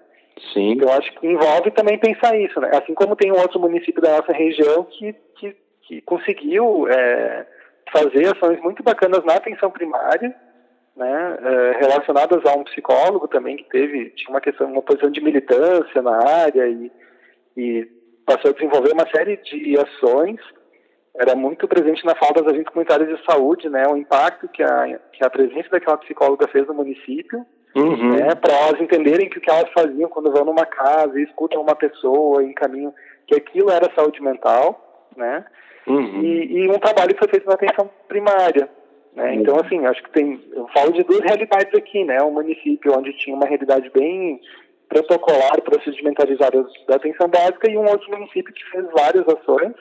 [0.53, 0.73] Sim.
[0.73, 2.69] Então, eu acho que envolve também pensar isso, né?
[2.75, 7.47] Assim como tem um outro município da nossa região que, que, que conseguiu é,
[7.91, 10.35] fazer ações muito bacanas na atenção primária,
[10.95, 15.19] né, é, relacionadas a um psicólogo também que teve tinha uma questão uma posição de
[15.19, 16.89] militância na área e,
[17.57, 17.85] e
[18.25, 20.39] passou a desenvolver uma série de ações
[21.17, 24.99] era muito presente na fala das agentes comunitárias de saúde né o impacto que a
[25.13, 28.15] que a presença daquela psicóloga fez no município uhum.
[28.15, 31.61] né, para elas entenderem que o que elas faziam quando vão numa casa e escutam
[31.61, 32.93] uma pessoa em caminho
[33.27, 35.45] que aquilo era saúde mental né
[35.87, 36.21] uhum.
[36.21, 38.69] e, e um trabalho que foi feito na atenção primária
[39.15, 39.33] né?
[39.33, 40.41] Então, assim, acho que tem.
[40.51, 42.21] Eu falo de duas realidades aqui, né?
[42.21, 44.41] Um município onde tinha uma realidade bem
[44.87, 49.73] protocolar, procedimentalizada da atenção básica, e um outro município que fez várias ações,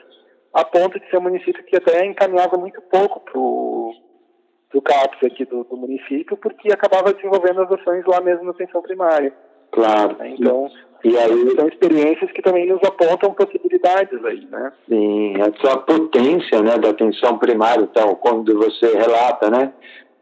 [0.53, 5.45] a ponto de ser um município que até encaminhava muito pouco para o CAPS aqui
[5.45, 9.33] do, do, município, porque acabava desenvolvendo as ações lá mesmo na atenção primária.
[9.71, 10.15] Claro.
[10.17, 10.35] Né?
[10.39, 10.69] Então,
[11.03, 14.71] e aí são experiências que também nos apontam possibilidades aí, né?
[14.87, 19.73] Sim, essa potência, né, da atenção primária, então, quando você relata, né,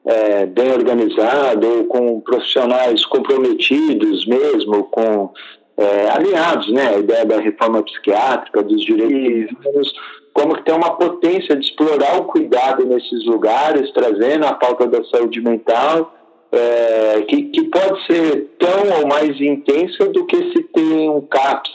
[0.06, 5.32] é, bem organizado, com profissionais comprometidos mesmo, com
[5.78, 9.94] é, alinhados, né, a ideia da reforma psiquiátrica, dos direitos humanos,
[10.34, 15.04] como que tem uma potência de explorar o cuidado nesses lugares, trazendo a pauta da
[15.06, 16.14] saúde mental
[16.54, 21.72] é, que, que pode ser tão ou mais intensa do que se tem um CAPS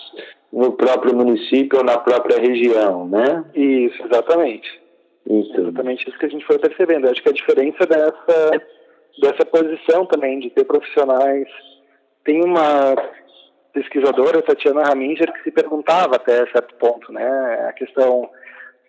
[0.53, 3.45] no próprio município ou na própria região, né?
[3.55, 4.69] Isso, exatamente.
[5.29, 5.61] Isso.
[5.61, 7.09] Exatamente isso que a gente foi percebendo.
[7.09, 8.63] acho que a diferença dessa,
[9.21, 11.47] dessa posição também de ter profissionais.
[12.25, 12.95] Tem uma
[13.73, 17.67] pesquisadora, Tatiana Raminger, que se perguntava até certo ponto, né?
[17.69, 18.31] A questão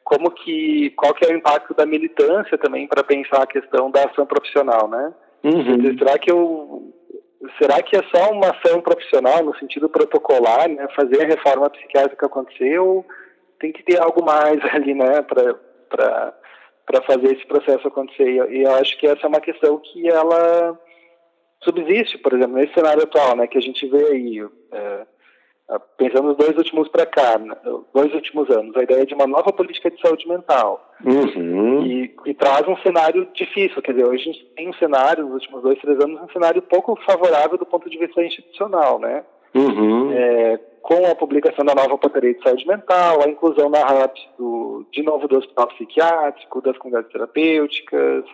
[0.03, 4.05] como que qual que é o impacto da militância também para pensar a questão da
[4.05, 5.13] ação profissional, né?
[5.43, 5.97] Uhum.
[5.97, 6.93] Será que eu
[7.61, 10.87] será que é só uma ação profissional no sentido protocolar, né?
[10.95, 13.05] Fazer a reforma psiquiátrica acontecer ou
[13.59, 15.21] tem que ter algo mais ali, né?
[15.21, 15.55] Para
[15.89, 16.33] para
[16.85, 18.27] para fazer esse processo acontecer.
[18.51, 20.75] E eu acho que essa é uma questão que ela
[21.63, 23.45] subsiste, por exemplo, nesse cenário atual, né?
[23.45, 25.05] Que a gente vê aí é,
[25.97, 27.55] pensando nos dois últimos para cá, né,
[27.93, 30.93] dois últimos anos, a ideia de uma nova política de saúde mental.
[31.05, 31.85] Uhum.
[31.85, 35.33] E, e, traz um cenário difícil, quer dizer, hoje a gente tem um cenário, nos
[35.33, 39.23] últimos dois, três anos, um cenário pouco favorável do ponto de vista institucional, né?
[39.53, 40.11] Uhum.
[40.11, 44.85] É, com a publicação da nova portaria de saúde mental, a inclusão na RAPS do,
[44.91, 48.25] de novo do hospital psiquiátrico, das comunidades terapêuticas,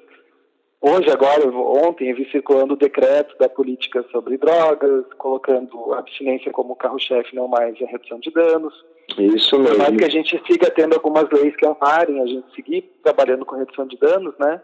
[0.87, 6.51] Hoje, agora, ontem, eu vi circulando o decreto da política sobre drogas, colocando a abstinência
[6.51, 8.71] como carro-chefe, não mais a redução de danos.
[9.17, 9.77] Isso mesmo.
[9.77, 13.43] Por mais que a gente siga tendo algumas leis que amparem a gente seguir trabalhando
[13.45, 14.61] com redução de danos, né?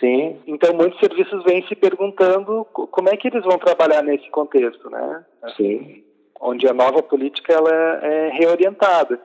[0.00, 0.40] Sim.
[0.46, 5.24] Então, muitos serviços vêm se perguntando como é que eles vão trabalhar nesse contexto, né?
[5.56, 6.02] Sim.
[6.40, 7.70] Onde a nova política ela
[8.02, 9.20] é reorientada.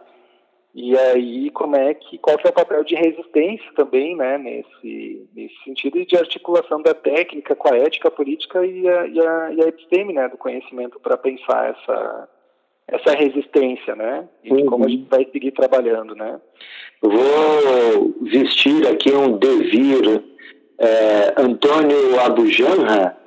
[0.73, 5.27] E aí, como é que, qual que é o papel de resistência também, né, nesse,
[5.36, 9.51] nesse sentido, e de articulação da técnica com a ética política e a, e a,
[9.53, 12.29] e a episteme, né, do conhecimento para pensar essa,
[12.88, 14.65] essa resistência, né, e uhum.
[14.67, 16.39] como a gente vai seguir trabalhando, né.
[17.01, 20.23] Vou vestir aqui um devir
[20.79, 23.17] é, Antônio Abujanra,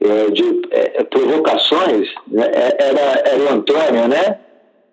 [0.00, 4.40] é, de é, provocações, né, é, era, era o Antônio, né,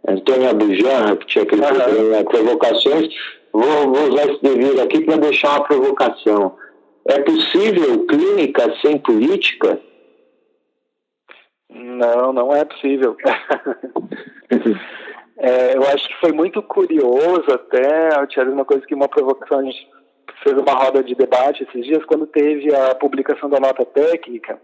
[0.08, 2.23] Antônio Abujan, que tinha aquele uhum.
[2.26, 3.13] provocações,
[3.52, 6.56] vou, vou usar esse dever aqui para deixar uma provocação.
[7.06, 9.80] É possível clínica sem política?
[11.69, 13.17] Não, não é possível.
[15.38, 19.63] é, eu acho que foi muito curioso até, Tiago, uma coisa que uma provocação, a
[19.63, 19.89] gente
[20.44, 24.60] fez uma roda de debate esses dias, quando teve a publicação da nota técnica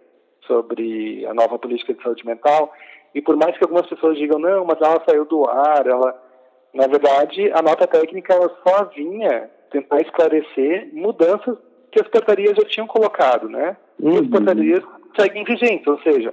[0.46, 2.74] sobre a nova política de saúde mental,
[3.14, 6.30] e por mais que algumas pessoas digam, não, mas ela saiu do ar, ela.
[6.72, 11.58] Na verdade, a nota técnica ela só vinha tentar esclarecer mudanças
[11.92, 13.76] que as portarias já tinham colocado, né?
[14.00, 14.14] Uhum.
[14.14, 14.84] E as portarias
[15.20, 16.32] seguem vigentes, ou seja,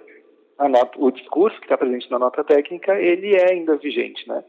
[0.59, 4.45] nota, o discurso que está presente na nota técnica, ele é ainda vigente, né?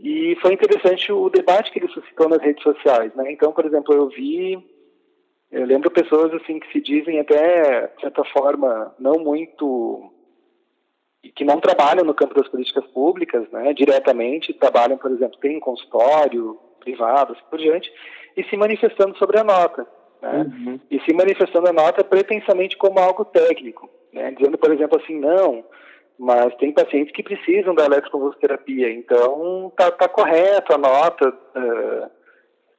[0.00, 3.32] E foi interessante o debate que ele suscitou nas redes sociais, né?
[3.32, 4.56] Então, por exemplo, eu vi,
[5.50, 10.12] eu lembro pessoas assim que se dizem até de certa forma não muito
[11.34, 15.60] que não trabalham no campo das políticas públicas, né, diretamente, trabalham, por exemplo, tem um
[15.60, 17.92] consultório privado, assim por diante,
[18.36, 19.86] e se manifestando sobre a nota,
[20.22, 20.80] né, uhum.
[20.90, 25.64] e se manifestando a nota pretensamente como algo técnico, né, dizendo, por exemplo, assim, não,
[26.18, 32.10] mas tem pacientes que precisam da eletroconvulsoterapia, então tá, tá correto a nota, uh,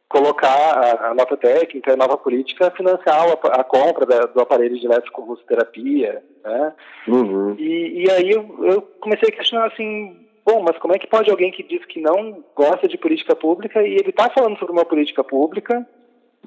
[0.10, 4.78] colocar a, a, nota técnica, a nova política, financiar a, a compra da, do aparelho
[4.78, 6.74] de eletroconvulsoterapia, né?
[7.08, 7.56] Uhum.
[7.58, 11.30] E, e aí eu, eu, comecei a questionar assim, bom, mas como é que pode
[11.30, 14.86] alguém que diz que não gosta de política pública e ele está falando sobre uma
[14.86, 15.88] política pública,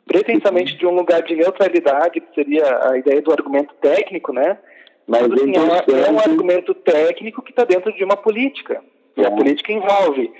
[0.04, 4.58] pretensamente de um lugar de neutralidade, que seria a ideia do argumento técnico, né?
[5.06, 8.82] Mas assim, é, é, um argumento técnico que está dentro de uma política.
[9.16, 9.30] E a é.
[9.30, 10.32] política envolve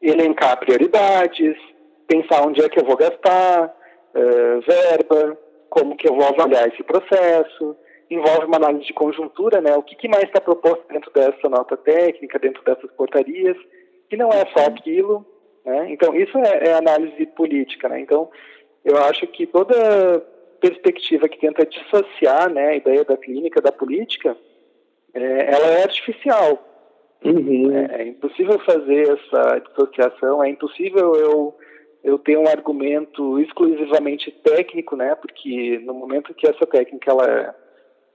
[0.00, 1.56] elencar prioridades,
[2.06, 3.74] pensar onde é que eu vou gastar
[4.14, 5.38] uh, verba,
[5.70, 7.76] como que eu vou avaliar esse processo,
[8.10, 9.76] envolve uma análise de conjuntura, né?
[9.76, 13.56] O que, que mais está proposto dentro dessa nota técnica, dentro dessas portarias,
[14.08, 15.24] que não é só aquilo,
[15.64, 15.86] né?
[15.90, 18.00] Então, isso é, é análise política, né?
[18.00, 18.30] Então,
[18.84, 20.22] eu acho que toda
[20.64, 24.34] perspectiva que tenta dissociar né, a ideia da clínica da política,
[25.12, 26.58] é, ela é artificial.
[27.22, 27.70] Uhum.
[27.76, 31.54] É, é, impossível fazer essa dissociação, é impossível eu,
[32.02, 37.54] eu ter um argumento exclusivamente técnico, né, porque no momento que essa técnica ela,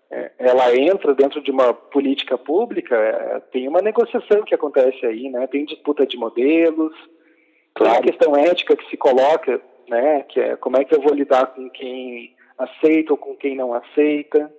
[0.09, 5.29] é, ela entra dentro de uma política pública, é, tem uma negociação que acontece aí,
[5.29, 6.93] né, tem disputa de modelos,
[7.75, 7.93] claro.
[7.93, 11.13] tem a questão ética que se coloca, né, que é como é que eu vou
[11.13, 14.53] lidar com quem aceita ou com quem não aceita.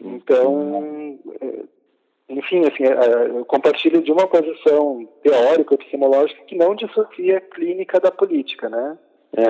[0.00, 1.64] Então, é,
[2.28, 7.98] enfim, assim, é, eu compartilho de uma posição teórica, epistemológica, que não dissocia a clínica
[7.98, 8.96] da política, né?
[9.36, 9.48] É.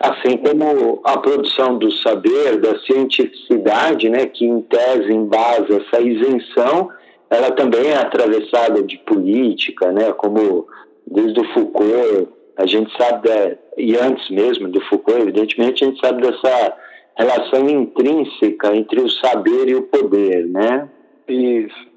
[0.00, 6.90] Assim como a produção do saber, da cientificidade, né, que em tese embasa essa isenção,
[7.28, 10.66] ela também é atravessada de política, né, como
[11.06, 16.00] desde o Foucault a gente sabe, da, e antes mesmo do Foucault, evidentemente, a gente
[16.00, 16.76] sabe dessa
[17.16, 20.88] relação intrínseca entre o saber e o poder, né?
[21.28, 21.96] Isso.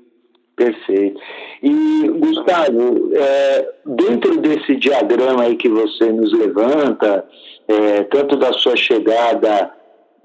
[0.56, 1.22] Perfeito.
[1.64, 7.26] E, Gustavo, é, dentro desse diagrama aí que você nos levanta,
[7.66, 9.72] é, tanto da sua chegada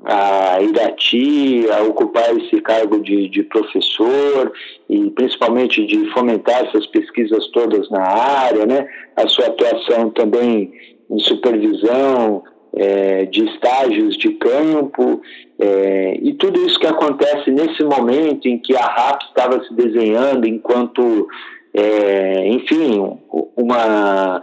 [0.03, 4.53] a Irati, a ocupar esse cargo de, de professor
[4.89, 8.87] e principalmente de fomentar essas pesquisas todas na área, né?
[9.17, 10.73] A sua atuação também
[11.11, 12.43] em supervisão
[12.75, 15.23] é, de estágios de campo
[15.59, 20.47] é, e tudo isso que acontece nesse momento em que a RAP estava se desenhando
[20.47, 21.29] enquanto,
[21.73, 23.19] é, enfim,
[23.57, 24.43] uma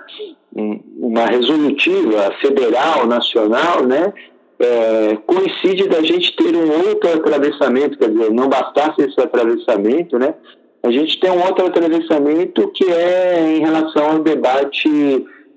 [0.54, 4.14] uma resolutiva federal, nacional, né,
[4.62, 10.36] é, coincide da gente ter um outro atravessamento, quer dizer, não bastasse esse atravessamento, né?
[10.84, 14.90] A gente tem um outro atravessamento que é em relação ao debate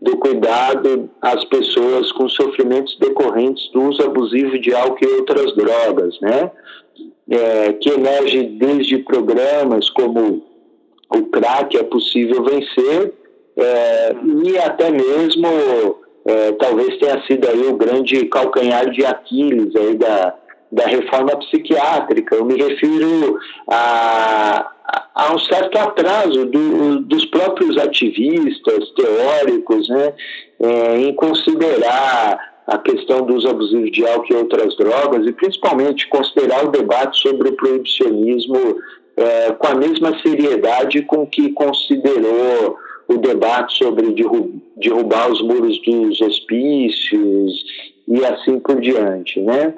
[0.01, 6.19] do cuidado às pessoas com sofrimentos decorrentes do uso abusivo de álcool e outras drogas,
[6.21, 6.51] né?
[7.29, 10.45] É, que emerge desde programas como
[11.09, 13.15] o crack é possível vencer
[13.57, 14.15] é,
[14.45, 20.35] e até mesmo é, talvez tenha sido aí o grande calcanhar de Aquiles aí da,
[20.73, 22.37] da reforma psiquiátrica.
[22.37, 23.39] Eu me refiro
[23.71, 24.71] a,
[25.15, 30.13] a um certo atraso do, dos próprios ativistas, teóricos, né,
[30.61, 36.65] é, em considerar a questão dos abusivos de álcool e outras drogas, e principalmente considerar
[36.65, 38.77] o debate sobre o proibicionismo
[39.17, 42.77] é, com a mesma seriedade com que considerou
[43.09, 44.15] o debate sobre
[44.77, 47.65] derrubar os muros dos hospícios
[48.09, 49.75] e assim por diante, né?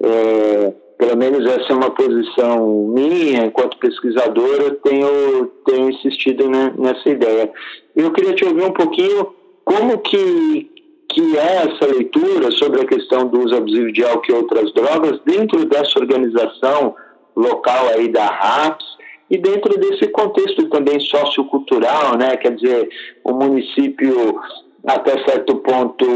[0.00, 7.08] É, pelo menos essa é uma posição minha, enquanto pesquisador, eu tenho, tenho insistido nessa
[7.08, 7.52] ideia.
[7.94, 9.32] Eu queria te ouvir um pouquinho
[9.64, 10.70] como que,
[11.08, 15.20] que é essa leitura sobre a questão do uso abusivo de álcool e outras drogas
[15.24, 16.96] dentro dessa organização
[17.36, 18.84] local aí da RAPS,
[19.30, 22.36] e dentro desse contexto também sociocultural, né?
[22.36, 22.88] Quer dizer,
[23.22, 24.40] o município
[24.86, 26.06] até certo ponto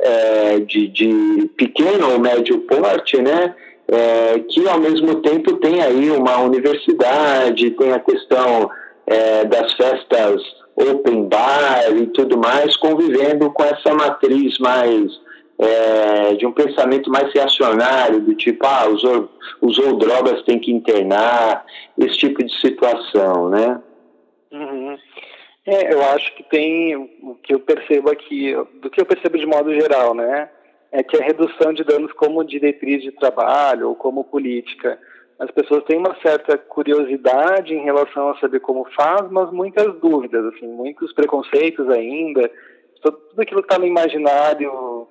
[0.00, 3.54] é, de, de pequeno ou médio porte, né?
[3.88, 8.70] É, que ao mesmo tempo tem aí uma universidade, tem a questão
[9.06, 10.40] é, das festas
[10.76, 15.10] open bar e tudo mais, convivendo com essa matriz mais
[15.60, 19.28] é, de um pensamento mais reacionário, do tipo, ah, usou,
[19.60, 21.66] usou drogas, tem que internar,
[21.98, 23.80] esse tipo de situação, né?
[24.50, 24.96] Uhum.
[25.66, 29.44] É, eu acho que tem o que eu percebo aqui, do que eu percebo de
[29.44, 30.48] modo geral, né?
[30.90, 34.98] É que a redução de danos como diretriz de trabalho ou como política,
[35.38, 40.54] as pessoas têm uma certa curiosidade em relação a saber como faz, mas muitas dúvidas,
[40.54, 42.50] assim, muitos preconceitos ainda,
[43.02, 45.06] tudo aquilo que está no imaginário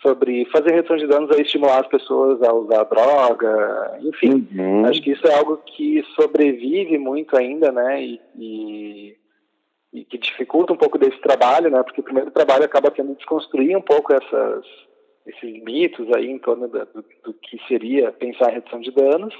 [0.00, 4.84] sobre fazer redução de danos é estimular as pessoas a usar droga, enfim, uhum.
[4.86, 9.16] acho que isso é algo que sobrevive muito ainda, né, e, e,
[9.92, 13.76] e, que dificulta um pouco desse trabalho, né, porque o primeiro trabalho acaba tendo desconstruir
[13.76, 14.64] um pouco essas,
[15.26, 16.86] esses mitos aí em torno do,
[17.24, 19.34] do, que seria pensar em redução de danos,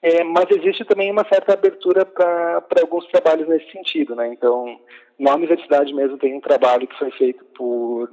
[0.00, 4.78] é, mas existe também uma certa abertura para alguns trabalhos nesse sentido, né, então
[5.18, 8.08] na universidade mesmo tem um trabalho que foi feito por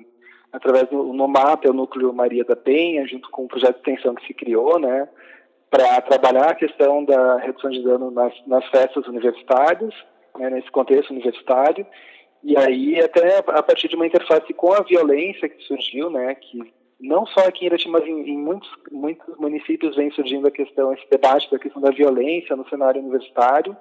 [0.54, 4.14] através do NOMAP, é o Núcleo Maria da Penha, junto com o projeto de extensão
[4.14, 5.10] que se criou, né,
[5.70, 9.94] para trabalhar a questão da redução de dano nas, nas festas universitárias,
[10.38, 11.86] né, nesse contexto universitário,
[12.44, 16.72] e aí até a partir de uma interface com a violência que surgiu, né, que
[17.00, 20.94] não só aqui em Irati, mas em, em, muitos, muitos municípios vem surgindo a questão,
[20.94, 23.76] esse debate da questão da violência no cenário universitário,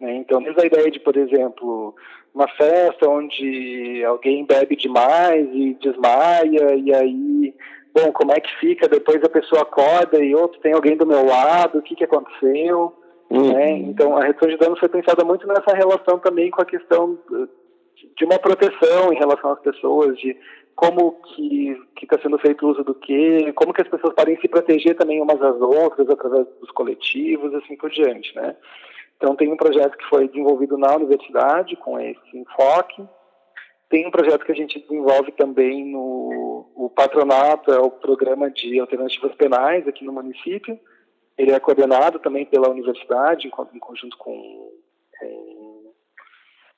[0.00, 0.16] né?
[0.16, 1.94] Então, desde a ideia de, por exemplo,
[2.34, 7.54] uma festa onde alguém bebe demais e desmaia, e aí,
[7.94, 8.88] bom, como é que fica?
[8.88, 12.92] Depois a pessoa acorda e outro tem alguém do meu lado, o que, que aconteceu?
[13.30, 13.52] Uhum.
[13.52, 13.70] Né?
[13.78, 17.18] Então, a redução de danos foi pensada muito nessa relação também com a questão
[18.16, 20.36] de uma proteção em relação às pessoas, de
[20.76, 24.96] como que está sendo feito uso do que, como que as pessoas podem se proteger
[24.96, 28.56] também umas às outras através dos coletivos, assim por diante, né?
[29.24, 33.02] Então, tem um projeto que foi desenvolvido na universidade com esse enfoque.
[33.88, 38.78] Tem um projeto que a gente desenvolve também no o patronato, é o programa de
[38.78, 40.78] alternativas penais aqui no município.
[41.38, 44.70] Ele é coordenado também pela universidade, em, conjunto com,
[45.18, 45.92] com,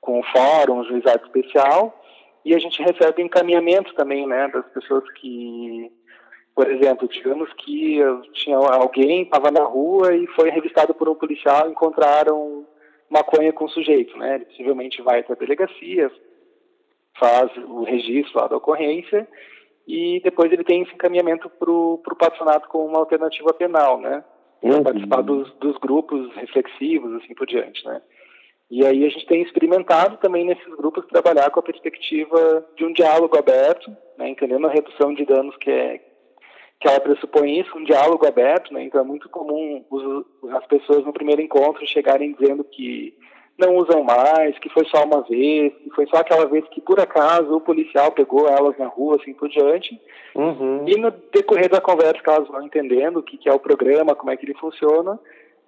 [0.00, 2.00] com o fórum, o juizado especial.
[2.44, 5.90] E a gente recebe encaminhamento também né, das pessoas que
[6.56, 8.00] por exemplo, digamos que
[8.32, 12.66] tinha alguém estava na rua e foi revistado por um policial encontraram
[13.10, 14.36] maconha com o sujeito, né?
[14.36, 16.10] Ele possivelmente vai para a delegacia,
[17.20, 19.28] faz o registro lá da ocorrência
[19.86, 24.24] e depois ele tem esse encaminhamento para o patronato como uma alternativa penal, né?
[24.62, 24.82] Uhum.
[24.82, 28.00] participar dos, dos grupos reflexivos, assim por diante, né?
[28.70, 32.92] E aí a gente tem experimentado também nesses grupos trabalhar com a perspectiva de um
[32.94, 36.00] diálogo aberto, né, entendendo a redução de danos que é,
[36.78, 38.84] que ela pressupõe isso, um diálogo aberto, né?
[38.84, 43.16] Então é muito comum os, as pessoas no primeiro encontro chegarem dizendo que
[43.58, 47.00] não usam mais, que foi só uma vez, que foi só aquela vez que por
[47.00, 49.98] acaso o policial pegou elas na rua, assim por diante.
[50.34, 50.84] Uhum.
[50.86, 54.14] E no decorrer da conversa que elas vão entendendo o que, que é o programa,
[54.14, 55.18] como é que ele funciona,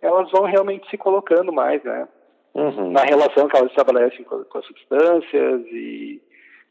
[0.03, 2.07] elas vão realmente se colocando mais, né?
[2.55, 2.90] Uhum.
[2.90, 6.21] Na relação que elas estabelecem com, com as substâncias e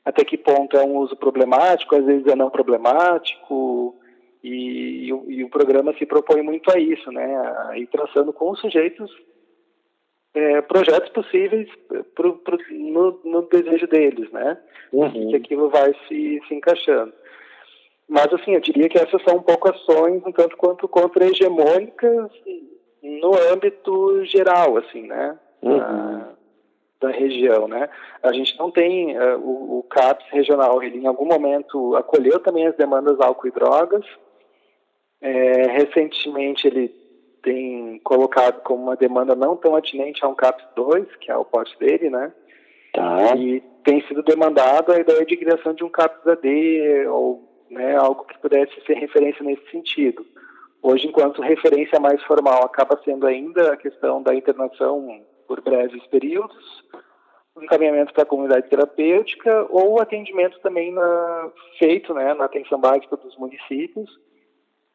[0.05, 3.95] até que ponto é um uso problemático, às vezes é não problemático,
[4.43, 7.25] e, e, e, o programa se propõe muito a isso, né?
[7.69, 9.11] A ir traçando com os sujeitos
[10.33, 11.67] é, projetos possíveis
[12.13, 14.57] pro, pro, no, no, desejo deles, né?
[14.93, 15.29] Uhum.
[15.29, 17.11] Que aquilo vai se, se encaixando.
[18.07, 22.31] Mas, assim, eu diria que essas são um pouco ações, um tanto quanto contra-hegemônicas
[23.03, 25.37] no âmbito geral, assim, né?
[25.61, 25.77] Uhum.
[25.77, 26.33] Da,
[27.01, 27.89] da, região, né?
[28.21, 32.67] A gente não tem uh, o, o CAPS regional, ele em algum momento acolheu também
[32.67, 34.05] as demandas álcool e drogas,
[35.21, 36.89] é, recentemente ele
[37.41, 41.45] tem colocado como uma demanda não tão atinente a um CAPS 2, que é o
[41.45, 42.33] porte dele, né?
[42.93, 43.35] Tá.
[43.35, 48.25] E tem sido demandada a ideia de criação de um CAPS AD ou né, algo
[48.25, 50.25] que pudesse ser referência nesse sentido.
[50.81, 56.83] Hoje, enquanto referência mais formal acaba sendo ainda a questão da internação por breves períodos,
[57.61, 63.35] encaminhamento para a comunidade terapêutica ou atendimento também na, feito né, na atenção básica dos
[63.37, 64.09] municípios,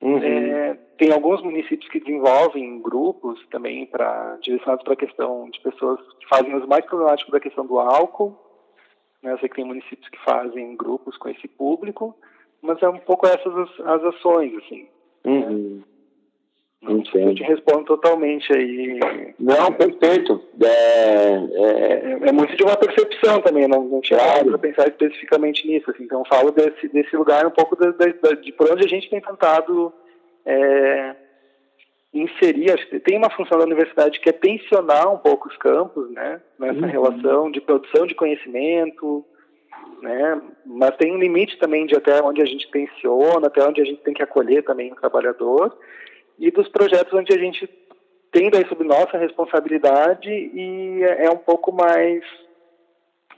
[0.02, 0.18] Uhum.
[0.18, 6.00] É, tem alguns municípios que desenvolvem grupos também para direcionados para a questão de pessoas
[6.18, 8.36] que fazem uso mais problemático da questão do álcool.
[9.22, 9.32] Né?
[9.32, 12.16] Eu sei que tem municípios que fazem grupos com esse público,
[12.60, 14.88] mas é um pouco essas as, as ações, assim.
[15.24, 15.32] Né?
[15.32, 15.76] Uhum.
[15.76, 15.82] Né?
[16.82, 18.98] Não sei eu te respondo totalmente aí.
[19.38, 20.42] Não, perfeito.
[20.60, 24.46] É, é, é muito de uma percepção também, não, não tinha claro.
[24.46, 25.88] para pensar especificamente nisso.
[25.90, 29.92] Assim, então, falo desse, desse lugar um pouco de por onde a gente tem tentado
[30.44, 31.14] é,
[32.12, 32.72] inserir.
[32.72, 36.40] Acho que tem uma função da universidade que é tensionar um pouco os campos, né?
[36.58, 36.90] Nessa uhum.
[36.90, 39.24] relação de produção de conhecimento,
[40.02, 40.42] né?
[40.66, 44.02] Mas tem um limite também de até onde a gente tensiona, até onde a gente
[44.02, 45.72] tem que acolher também o trabalhador
[46.42, 47.70] e dos projetos onde a gente
[48.32, 52.24] tem daí sob nossa responsabilidade e é, é um pouco mais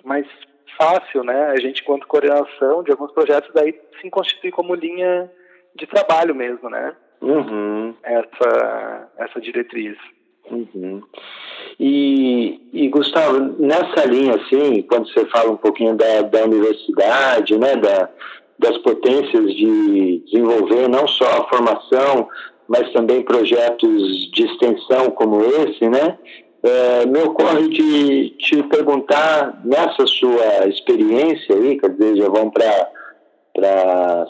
[0.02, 0.26] mais
[0.78, 1.50] fácil, né?
[1.50, 5.30] A gente, quanto coordenação de alguns projetos, daí se constitui como linha
[5.76, 6.96] de trabalho mesmo, né?
[7.20, 7.94] Uhum.
[8.02, 9.96] Essa, essa diretriz.
[10.50, 11.02] Uhum.
[11.78, 17.76] E, e, Gustavo, nessa linha, assim, quando você fala um pouquinho da, da universidade, né,
[17.76, 18.10] da,
[18.58, 22.28] das potências de desenvolver não só a formação,
[22.68, 26.18] mas também projetos de extensão como esse, né,
[26.64, 34.26] é, me ocorre de te perguntar, nessa sua experiência aí, quer dizer, já vão para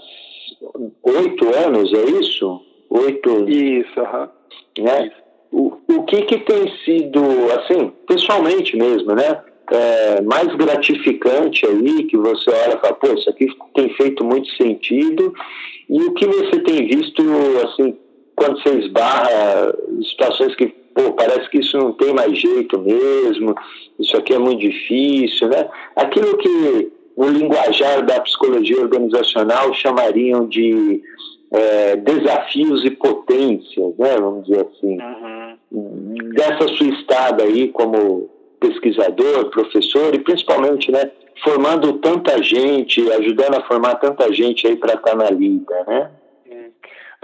[1.05, 2.61] oito anos, é isso?
[2.91, 3.49] Oito.
[3.49, 4.31] Isso, aham.
[4.79, 5.07] Né?
[5.07, 5.25] Isso.
[5.53, 7.23] O, o que, que tem sido,
[7.53, 9.41] assim, pessoalmente mesmo, né?
[9.71, 14.49] É, mais gratificante aí, que você olha e fala, pô, isso aqui tem feito muito
[14.57, 15.33] sentido,
[15.89, 17.23] e o que você tem visto,
[17.65, 17.97] assim,
[18.37, 23.55] quando você esbarra situações que pô, parece que isso não tem mais jeito mesmo,
[23.99, 25.69] isso aqui é muito difícil, né?
[25.97, 31.03] Aquilo que no linguajar da psicologia organizacional chamariam de
[31.53, 34.17] é, desafios e potências, né?
[34.19, 34.99] Vamos dizer assim.
[35.01, 36.17] Uhum.
[36.35, 38.29] Dessa sua estada aí como
[38.59, 41.11] pesquisador, professor e principalmente, né?
[41.43, 46.11] Formando tanta gente, ajudando a formar tanta gente aí para estar na lida, né?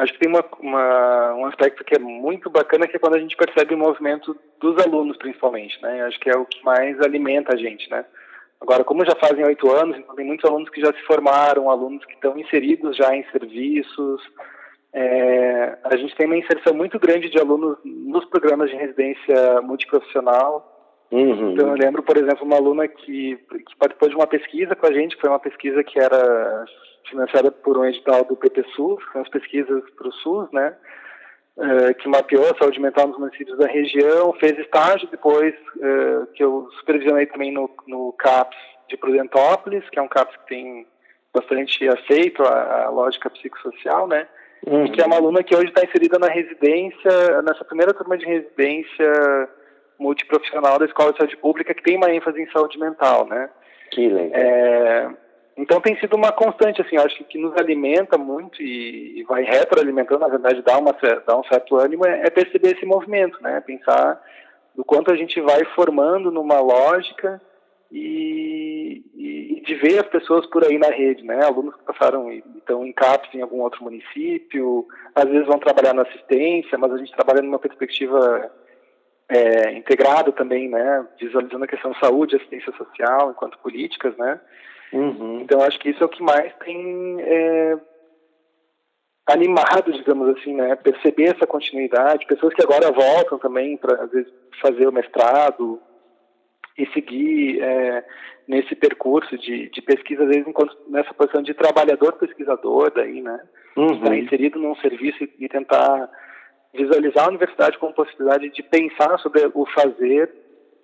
[0.00, 3.20] Acho que tem uma, uma, um aspecto que é muito bacana, que é quando a
[3.20, 6.02] gente percebe o movimento dos alunos, principalmente, né?
[6.02, 8.04] Acho que é o que mais alimenta a gente, né?
[8.60, 12.04] Agora, como já fazem oito anos, então tem muitos alunos que já se formaram, alunos
[12.04, 14.22] que estão inseridos já em serviços.
[14.92, 20.66] É, a gente tem uma inserção muito grande de alunos nos programas de residência multiprofissional.
[21.10, 21.52] Uhum.
[21.52, 24.92] Então, eu lembro, por exemplo, uma aluna que, que participou de uma pesquisa com a
[24.92, 26.64] gente, que foi uma pesquisa que era
[27.08, 30.76] financiada por um edital do PPSUS, com as pesquisas para o SUS, né?
[31.56, 36.42] Uh, que mapeou a saúde mental nos municípios da região, fez estágio depois, uh, que
[36.42, 38.56] eu supervisionei também no, no CAPS
[38.88, 40.86] de Prudentópolis, que é um CAPS que tem
[41.34, 44.26] bastante aceito a, a lógica psicossocial, né?
[44.66, 44.86] Uhum.
[44.86, 48.26] E que é uma aluna que hoje está inserida na residência, nessa primeira turma de
[48.26, 49.48] residência
[49.98, 53.50] multiprofissional da Escola de Saúde Pública, que tem uma ênfase em saúde mental, né?
[53.90, 54.40] Que legal.
[54.40, 55.10] É,
[55.56, 60.28] então tem sido uma constante, assim, acho que nos alimenta muito e, vai retroalimentando, na
[60.28, 60.94] verdade dá, uma,
[61.26, 63.60] dá um certo ânimo, é, é perceber esse movimento, né?
[63.60, 64.20] Pensar
[64.74, 67.40] do quanto a gente vai formando numa lógica
[67.92, 71.44] e, e, de ver as pessoas por aí na rede, né?
[71.44, 76.02] Alunos que passaram então em CAPS em algum outro município, às vezes vão trabalhar na
[76.02, 78.50] assistência, mas a gente trabalha numa perspectiva
[79.28, 81.06] é, integrada também, né?
[81.20, 84.40] Visualizando a questão saúde, assistência social enquanto políticas, né?
[84.92, 85.40] Uhum.
[85.42, 87.78] Então acho que isso é o que mais tem é,
[89.26, 90.74] animado, digamos assim, né?
[90.76, 95.80] Perceber essa continuidade, pessoas que agora voltam também para às vezes fazer o mestrado
[96.76, 98.04] e seguir é,
[98.48, 103.40] nesse percurso de, de pesquisa, às vezes enquanto, nessa posição de trabalhador pesquisador daí, né?
[103.76, 103.94] Uhum.
[103.94, 106.10] Estar inserido num serviço e, tentar
[106.74, 110.30] visualizar a universidade como possibilidade de pensar sobre o fazer,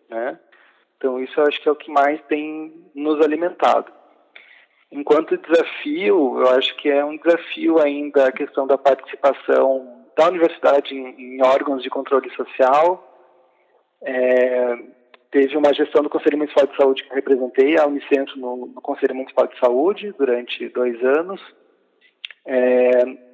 [0.08, 0.38] né?
[0.96, 3.92] Então isso eu acho que é o que mais tem nos alimentado.
[4.90, 10.94] Enquanto desafio, eu acho que é um desafio ainda a questão da participação da universidade
[10.94, 13.02] em, em órgãos de controle social.
[14.02, 14.78] É,
[15.30, 18.80] teve uma gestão do Conselho Municipal de Saúde que eu representei, a Unicentro no, no
[18.80, 21.40] Conselho Municipal de Saúde, durante dois anos.
[22.46, 23.26] É,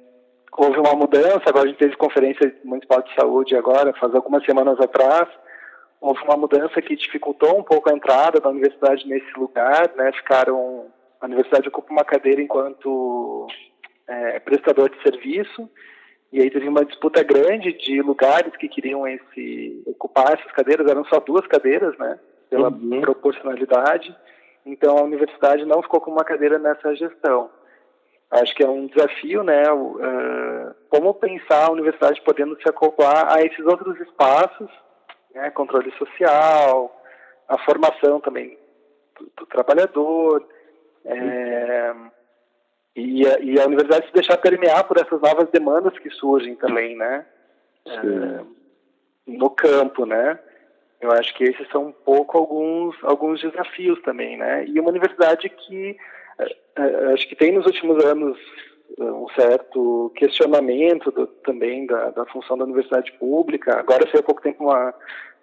[0.57, 4.79] houve uma mudança, agora a gente teve conferência municipal de saúde agora, faz algumas semanas
[4.79, 5.27] atrás,
[6.03, 10.11] houve uma mudança que dificultou um pouco a entrada da universidade nesse lugar, né?
[10.11, 10.87] Ficaram
[11.21, 13.47] a universidade ocupa uma cadeira enquanto
[14.05, 15.69] é, prestador de serviço
[16.29, 21.05] e aí teve uma disputa grande de lugares que queriam esse ocupar essas cadeiras, eram
[21.05, 22.19] só duas cadeiras, né?
[22.49, 22.99] Pela uhum.
[22.99, 24.13] proporcionalidade.
[24.65, 27.49] Então a universidade não ficou com uma cadeira nessa gestão.
[28.29, 29.71] Acho que é um desafio, né?
[29.71, 34.69] Uh, como pensar a universidade podendo se acoplar a esses outros espaços
[35.33, 37.01] né, controle social,
[37.47, 38.57] a formação também
[39.19, 40.47] do, do trabalhador,
[41.05, 41.93] é,
[42.95, 46.95] e, a, e, a, universidade se deixar permear por essas novas demandas que surgem também,
[46.95, 47.25] né?
[47.85, 48.43] É,
[49.27, 50.39] no campo, né?
[51.01, 54.65] Eu acho que esses são um pouco alguns, alguns desafios também, né?
[54.65, 55.97] E uma universidade que
[56.39, 58.37] é, é, acho que tem nos últimos anos
[58.99, 63.79] um certo questionamento do, também da, da, função da universidade pública.
[63.79, 64.93] Agora, foi há pouco tempo uma,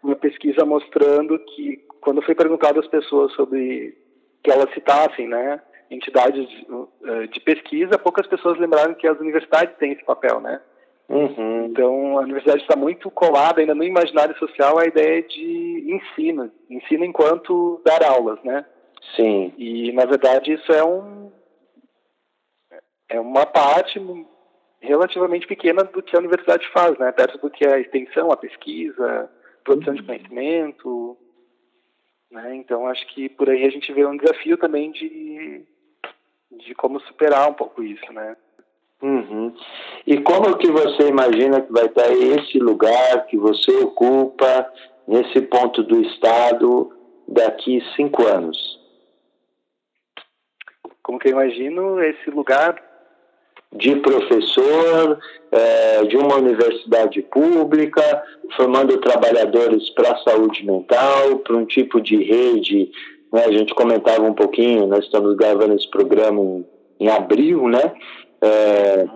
[0.02, 3.96] uma pesquisa mostrando que, quando foi perguntado às pessoas sobre
[4.42, 5.60] que elas citassem, né?
[5.90, 10.60] Entidades de, de pesquisa, poucas pessoas lembraram que as universidades têm esse papel, né?
[11.08, 11.66] Uhum.
[11.66, 17.04] Então, a universidade está muito colada ainda no imaginário social a ideia de ensino, ensino
[17.04, 18.64] enquanto dar aulas, né?
[19.16, 19.52] Sim.
[19.58, 21.32] E, na verdade, isso é um
[23.10, 24.00] é uma parte
[24.80, 27.12] relativamente pequena do que a universidade faz, né?
[27.12, 29.30] Perto do que é a extensão, a pesquisa,
[29.64, 30.06] produção de uhum.
[30.06, 31.18] conhecimento,
[32.30, 32.54] né?
[32.54, 35.66] Então, acho que por aí a gente vê um desafio também de,
[36.52, 38.36] de como superar um pouco isso, né?
[39.02, 39.54] Uhum.
[40.06, 44.70] E como que você imagina que vai estar esse lugar que você ocupa
[45.08, 46.92] nesse ponto do Estado
[47.26, 48.78] daqui cinco anos?
[51.02, 52.89] Como que eu imagino esse lugar?
[53.72, 55.18] De professor,
[55.52, 58.02] é, de uma universidade pública,
[58.56, 62.90] formando trabalhadores para a saúde mental, para um tipo de rede.
[63.32, 63.44] Né?
[63.44, 66.66] A gente comentava um pouquinho, nós estamos gravando esse programa em,
[67.00, 67.92] em abril, né?
[68.42, 69.06] É,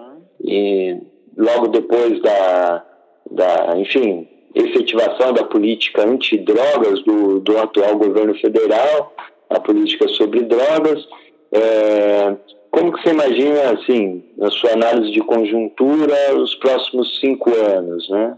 [0.41, 1.01] e
[1.37, 2.85] logo depois da,
[3.31, 9.13] da, enfim, efetivação da política antidrogas do, do atual governo federal,
[9.51, 11.07] a política sobre drogas,
[11.53, 12.37] é,
[12.75, 18.37] como que você imagina, assim, na sua análise de conjuntura, os próximos cinco anos, né?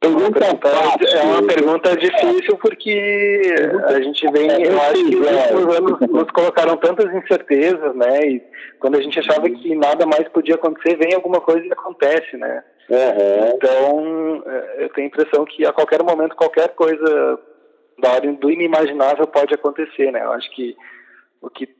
[0.00, 3.42] Pergunta é uma pergunta difícil porque
[3.86, 8.20] a gente vem, eu acho que os últimos anos nos colocaram tantas incertezas, né?
[8.26, 8.42] E
[8.78, 12.64] quando a gente achava que nada mais podia acontecer, vem alguma coisa e acontece, né?
[12.88, 13.52] Uhum.
[13.54, 17.38] Então, é, eu tenho a impressão que a qualquer momento, qualquer coisa
[17.98, 20.22] da ordem do inimaginável pode acontecer, né?
[20.22, 20.76] Eu acho que
[21.40, 21.75] o que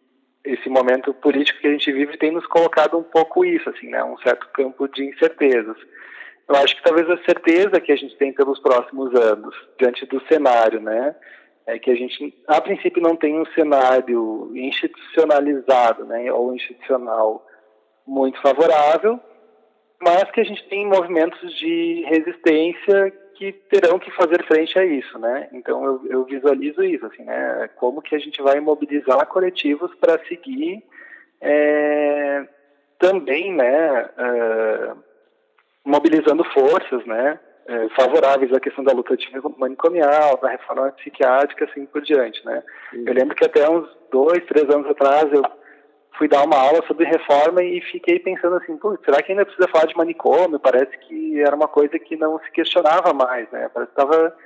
[0.47, 4.03] esse momento político que a gente vive tem nos colocado um pouco isso, assim, né?
[4.05, 5.77] Um certo campo de incertezas.
[6.49, 10.21] Eu acho que talvez a certeza que a gente tem pelos próximos anos, diante do
[10.29, 11.15] cenário, né,
[11.67, 17.45] é que a gente, a princípio, não tem um cenário institucionalizado, né, ou institucional
[18.07, 19.19] muito favorável,
[20.01, 25.19] mas que a gente tem movimentos de resistência que terão que fazer frente a isso,
[25.19, 25.49] né?
[25.53, 27.69] Então eu, eu visualizo isso, assim, né?
[27.77, 30.83] Como que a gente vai mobilizar coletivos para seguir
[31.41, 32.47] é,
[32.99, 34.11] também, né?
[34.19, 34.93] É,
[35.87, 37.39] mobilizando forças, né,
[37.69, 39.17] é, favoráveis à questão da luta
[39.57, 42.63] manicomial, da reforma psiquiátrica, assim por diante, né.
[42.93, 45.43] Eu lembro que até uns dois, três anos atrás eu
[46.17, 49.87] fui dar uma aula sobre reforma e fiquei pensando assim, será que ainda precisa falar
[49.87, 50.59] de manicômio?
[50.59, 53.71] Parece que era uma coisa que não se questionava mais, né?
[53.73, 54.37] Parece que estava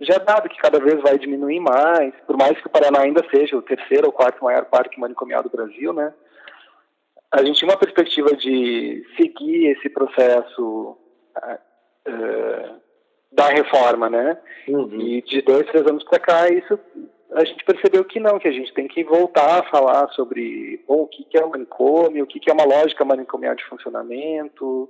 [0.00, 3.56] já dado que cada vez vai diminuir mais, por mais que o Paraná ainda seja
[3.56, 6.12] o terceiro ou quarto maior parque manicomial do Brasil, né?
[7.34, 10.96] a gente tinha uma perspectiva de seguir esse processo
[11.36, 12.80] uh,
[13.32, 14.38] da reforma, né?
[14.68, 15.00] Uhum.
[15.00, 16.78] E de dois, três anos para cá, isso
[17.32, 21.02] a gente percebeu que não, que a gente tem que voltar a falar sobre bom,
[21.02, 24.88] o que, que é o manicômio, o que, que é uma lógica manicomial de funcionamento,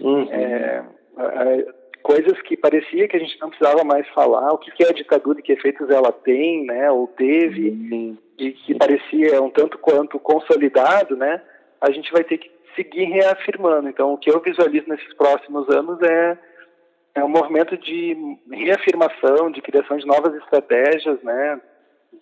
[0.00, 0.28] uhum.
[0.30, 0.84] é,
[1.18, 1.66] é,
[2.02, 4.94] coisas que parecia que a gente não precisava mais falar, o que, que é a
[4.94, 8.16] ditadura e que efeitos ela tem, né, ou teve, uhum.
[8.38, 11.42] e que parecia um tanto quanto consolidado, né?
[11.84, 13.88] a gente vai ter que seguir reafirmando.
[13.88, 16.38] Então, o que eu visualizo nesses próximos anos é,
[17.14, 18.16] é um movimento de
[18.50, 21.60] reafirmação, de criação de novas estratégias, né,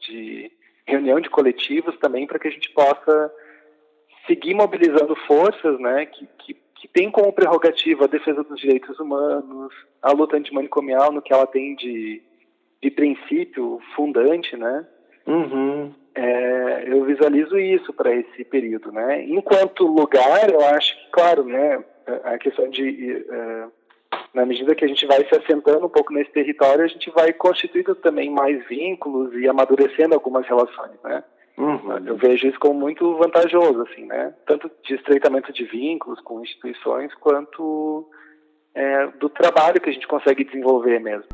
[0.01, 0.53] de
[0.86, 3.32] reunião de coletivos também, para que a gente possa
[4.26, 9.72] seguir mobilizando forças, né, que, que, que tem como prerrogativa a defesa dos direitos humanos,
[10.03, 12.22] a luta antimanicomial no que ela tem de,
[12.82, 14.86] de princípio fundante, né,
[15.26, 15.95] uhum.
[16.14, 19.24] É, eu visualizo isso para esse período, né?
[19.24, 21.82] Enquanto lugar, eu acho que, claro, né,
[22.24, 23.72] a questão de, uh,
[24.35, 27.33] na medida que a gente vai se assentando um pouco nesse território, a gente vai
[27.33, 31.22] constituindo também mais vínculos e amadurecendo algumas relações, né?
[31.59, 31.99] Uhum.
[32.07, 34.35] Eu vejo isso como muito vantajoso, assim, né?
[34.47, 38.09] Tanto de estreitamento de vínculos com instituições, quanto
[38.74, 41.26] é, do trabalho que a gente consegue desenvolver mesmo.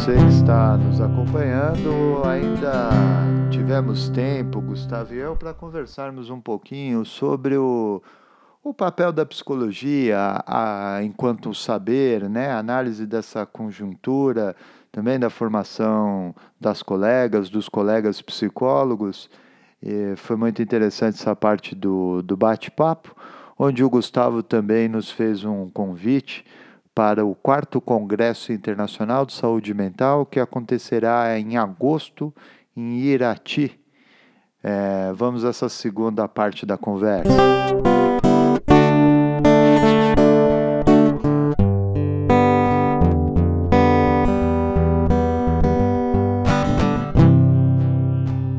[0.00, 2.88] Você que está nos acompanhando, ainda
[3.50, 8.02] tivemos tempo, Gustavo e eu, para conversarmos um pouquinho sobre o,
[8.64, 12.50] o papel da psicologia a, enquanto saber, né?
[12.50, 14.56] análise dessa conjuntura,
[14.90, 19.28] também da formação das colegas, dos colegas psicólogos.
[19.82, 23.14] E foi muito interessante essa parte do, do bate-papo,
[23.58, 26.42] onde o Gustavo também nos fez um convite
[27.00, 32.30] para o 4 Congresso Internacional de Saúde Mental, que acontecerá em agosto
[32.76, 33.80] em Irati.
[34.62, 37.32] É, vamos a essa segunda parte da conversa.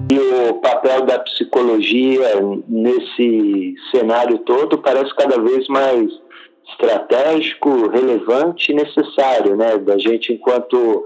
[0.10, 6.12] E o papel da psicologia nesse cenário todo parece cada vez mais
[6.72, 9.78] estratégico, relevante e necessário, né?
[9.78, 11.06] Da gente enquanto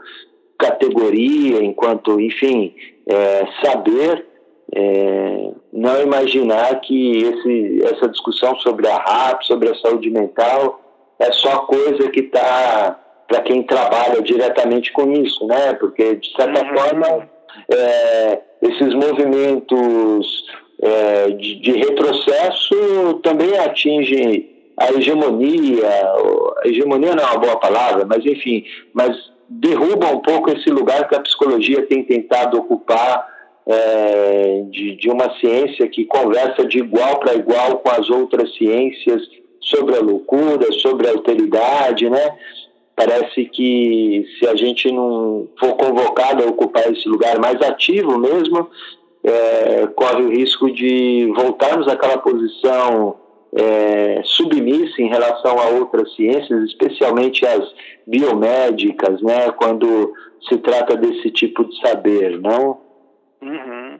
[0.58, 2.74] categoria, enquanto, enfim,
[3.08, 4.26] é, saber,
[4.74, 10.82] é, não imaginar que esse, essa discussão sobre a RAP, sobre a saúde mental,
[11.20, 15.74] é só coisa que está para quem trabalha diretamente com isso, né?
[15.74, 16.78] Porque, de certa uhum.
[16.78, 17.30] forma,
[17.70, 20.46] é, esses movimentos
[20.82, 25.88] é, de, de, retrocesso também atingem a hegemonia,
[26.64, 28.64] a hegemonia não é uma boa palavra, mas enfim,
[28.94, 29.16] mas
[29.48, 33.28] derruba um pouco esse lugar que a psicologia tem tentado ocupar
[33.66, 39.22] é, de, de uma ciência que conversa de igual para igual com as outras ciências
[39.62, 42.38] sobre a loucura, sobre a alteridade, né?
[42.96, 48.70] Parece que se a gente não for convocado a ocupar esse lugar mais ativo mesmo,
[49.24, 53.16] é, corre o risco de voltarmos àquela posição
[53.56, 57.74] é, submissa em relação a outras ciências, especialmente as
[58.06, 60.14] biomédicas, né, quando
[60.48, 62.82] se trata desse tipo de saber, não?
[63.42, 64.00] Uhum.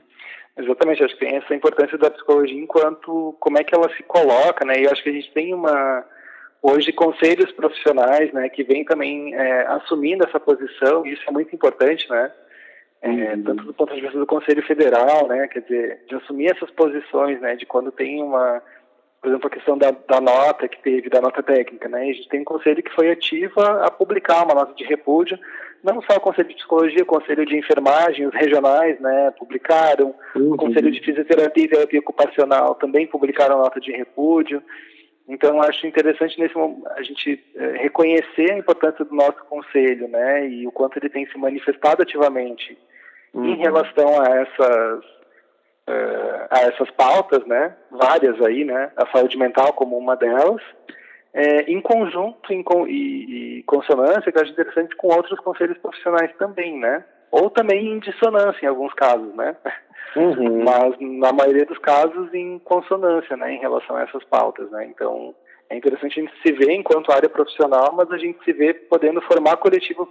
[0.58, 4.64] Exatamente, acho que tem essa importância da psicologia enquanto como é que ela se coloca,
[4.64, 4.80] né?
[4.80, 6.04] E acho que a gente tem uma
[6.62, 11.06] hoje conselhos profissionais, né, que vem também é, assumindo essa posição.
[11.06, 12.32] E isso é muito importante, né?
[13.02, 13.42] É, uhum.
[13.42, 15.46] Tanto do ponto de vista do Conselho Federal, né?
[15.48, 17.54] Quer dizer, de assumir essas posições, né?
[17.54, 18.62] De quando tem uma
[19.26, 22.02] por exemplo, a questão da, da, nota que teve, da nota técnica, né?
[22.02, 25.36] A gente tem um conselho que foi ativa a publicar uma nota de repúdio,
[25.82, 30.52] não só o conselho de psicologia, o conselho de enfermagem, os regionais, né, publicaram, uhum.
[30.52, 34.62] o conselho de fisioterapia e terapia ocupacional também publicaram nota de repúdio.
[35.28, 36.54] Então, acho interessante nesse
[36.94, 41.26] a gente é, reconhecer a importância do nosso conselho, né, e o quanto ele tem
[41.26, 42.78] se manifestado ativamente
[43.34, 43.44] uhum.
[43.44, 45.15] em relação a essas
[45.88, 50.62] uh, a essas pautas, né, várias aí, né, a saúde mental como uma delas,
[51.32, 56.30] é, em conjunto em, e, e consonância, que eu acho interessante, com outros conselhos profissionais
[56.38, 59.56] também, né, ou também em dissonância em alguns casos, né,
[60.16, 60.64] uhum.
[60.64, 65.34] mas na maioria dos casos em consonância, né, em relação a essas pautas, né, então
[65.68, 69.20] é interessante a gente se ver enquanto área profissional, mas a gente se vê podendo
[69.22, 70.08] formar coletivo,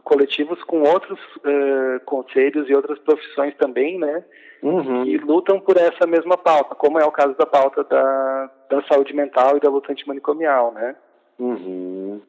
[0.00, 4.24] coletivos com outros uh, conselhos e outras profissões também, né,
[4.62, 5.04] uhum.
[5.04, 9.14] que lutam por essa mesma pauta, como é o caso da pauta da, da saúde
[9.14, 10.96] mental e da luta antimanicomial, né?
[11.38, 12.20] Uhum.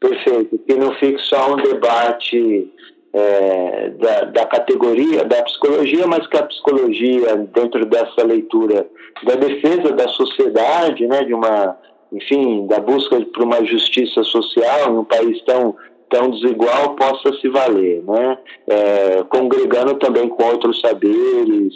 [0.00, 2.72] Perfeito, que não fique só um debate
[3.12, 8.86] é, da, da, categoria da psicologia, mas que a psicologia, dentro dessa leitura
[9.24, 11.76] da defesa da sociedade, né, de uma,
[12.10, 15.76] enfim, da busca por uma justiça social em um país tão
[16.12, 18.38] tão desigual possa se valer, né?
[18.68, 21.74] É, congregando também com outros saberes,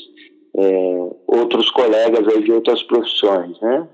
[0.54, 3.88] é, outros colegas aí de outras profissões, né?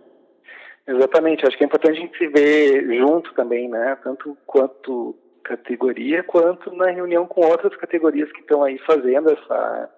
[0.86, 3.96] Exatamente, acho que é importante a gente se ver junto também, né?
[4.02, 5.14] Tanto quanto
[5.44, 9.90] categoria, quanto na reunião com outras categorias que estão aí fazendo essa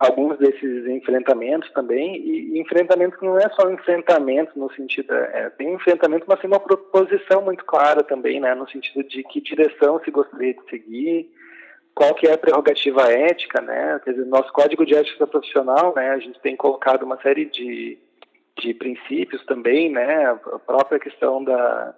[0.00, 5.68] alguns desses enfrentamentos também, e, enfrentamento que não é só enfrentamento no sentido, é, tem
[5.68, 10.00] um enfrentamento, mas tem uma proposição muito clara também, né, no sentido de que direção
[10.02, 11.30] se gostaria de seguir,
[11.94, 16.08] qual que é a prerrogativa ética, né, quer dizer, nosso código de ética profissional, né,
[16.08, 17.98] a gente tem colocado uma série de,
[18.58, 21.94] de princípios também, né, a própria questão da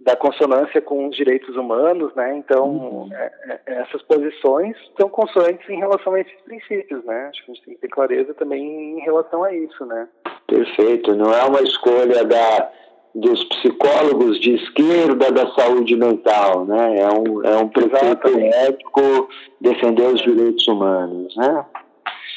[0.00, 2.36] da consonância com os direitos humanos, né?
[2.36, 3.08] Então, uhum.
[3.12, 3.32] é,
[3.66, 7.28] é, essas posições estão consonantes em relação a esses princípios, né?
[7.28, 10.08] Acho que a gente tem que ter clareza também em relação a isso, né?
[10.46, 11.14] Perfeito.
[11.14, 12.70] Não é uma escolha da
[13.12, 17.00] dos psicólogos de esquerda da saúde mental, né?
[17.00, 19.28] É um é um preceito ético
[19.60, 21.66] defender os direitos humanos, né?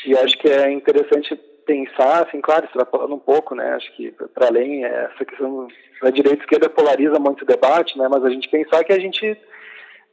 [0.07, 4.47] E acho que é interessante pensar, assim, claro, extrapolando um pouco, né, acho que para
[4.47, 5.68] além é, essa questão
[6.01, 8.99] da direita e esquerda polariza muito o debate, né, mas a gente pensar que a
[8.99, 9.38] gente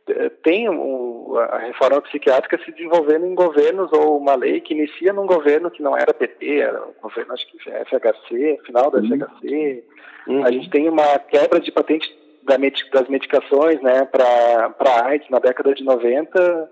[0.09, 5.13] é, tem um, a reforma psiquiátrica se desenvolvendo em governos ou uma lei que inicia
[5.13, 9.19] num governo que não era PT, era um governo acho que FHC, final da uhum.
[9.19, 9.85] FHC.
[10.27, 10.45] Uhum.
[10.45, 15.85] A gente tem uma quebra de patente das medicações, né, para AIDS na década de
[15.85, 16.71] 90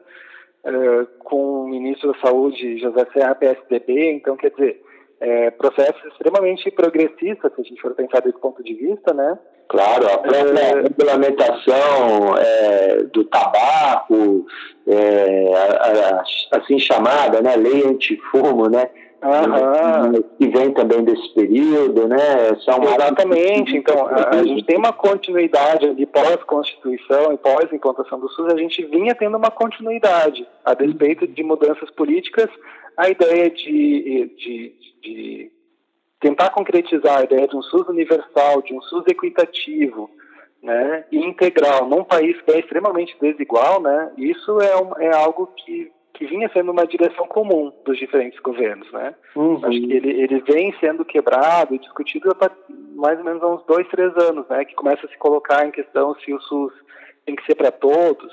[0.65, 4.83] eh, com o ministro da Saúde, José Serra, PSDB, então, quer dizer,
[5.21, 9.39] é, processos extremamente progressistas, se a gente for pensar desse ponto de vista, né?
[9.69, 14.47] Claro, a própria é, regulamentação é, do tabaco,
[14.89, 18.89] a, a, assim chamada, né, lei antifumo, né,
[19.23, 20.23] uhum.
[20.39, 22.55] que vem também desse período, né?
[22.65, 23.77] São Exatamente.
[23.77, 28.85] Então, a, a, gente tem uma continuidade ali pós-Constituição e pós-implantação do SUS, a gente
[28.87, 30.47] vinha tendo uma continuidade.
[30.65, 32.49] A despeito de mudanças políticas,
[32.97, 35.53] a ideia de, de, de
[36.21, 40.11] tentar concretizar a ideia de um SUS universal, de um SUS equitativo,
[40.63, 45.49] né, e integral num país que é extremamente desigual, né, isso é, um, é algo
[45.57, 49.15] que, que vinha sendo uma direção comum dos diferentes governos, né.
[49.37, 49.65] Uhum.
[49.65, 52.51] Acho que ele, ele vem sendo quebrado e discutido há
[52.97, 55.71] mais ou menos há uns dois, três anos, né, que começa a se colocar em
[55.71, 56.73] questão se o SUS
[57.25, 58.33] tem que ser para todos,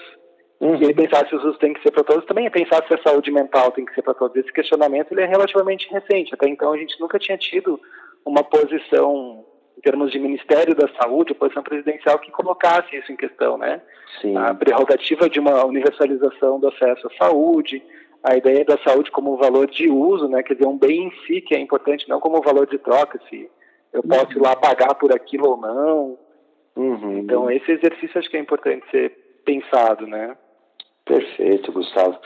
[0.57, 0.75] Uhum.
[0.77, 2.93] E ele pensar se o SUS tem que ser para todos, também é pensar se
[2.93, 4.37] a saúde mental tem que ser para todos.
[4.37, 6.33] Esse questionamento ele é relativamente recente.
[6.33, 7.77] Até então a gente nunca tinha tido
[8.25, 9.45] uma posição
[9.77, 13.81] em termos de Ministério da Saúde, posição presidencial que colocasse isso em questão, né?
[14.21, 14.35] Sim.
[14.37, 17.83] A prerrogativa de uma universalização do acesso à saúde,
[18.23, 20.41] a ideia da saúde como valor de uso, né?
[20.41, 23.49] Quer dizer, um bem em si que é importante, não como valor de troca, se
[23.93, 26.17] eu posso ir lá pagar por aquilo ou não.
[26.75, 27.19] Uhum.
[27.19, 29.11] Então, esse exercício acho que é importante ser
[29.45, 30.35] pensado, né?
[31.05, 32.19] Perfeito, Gustavo.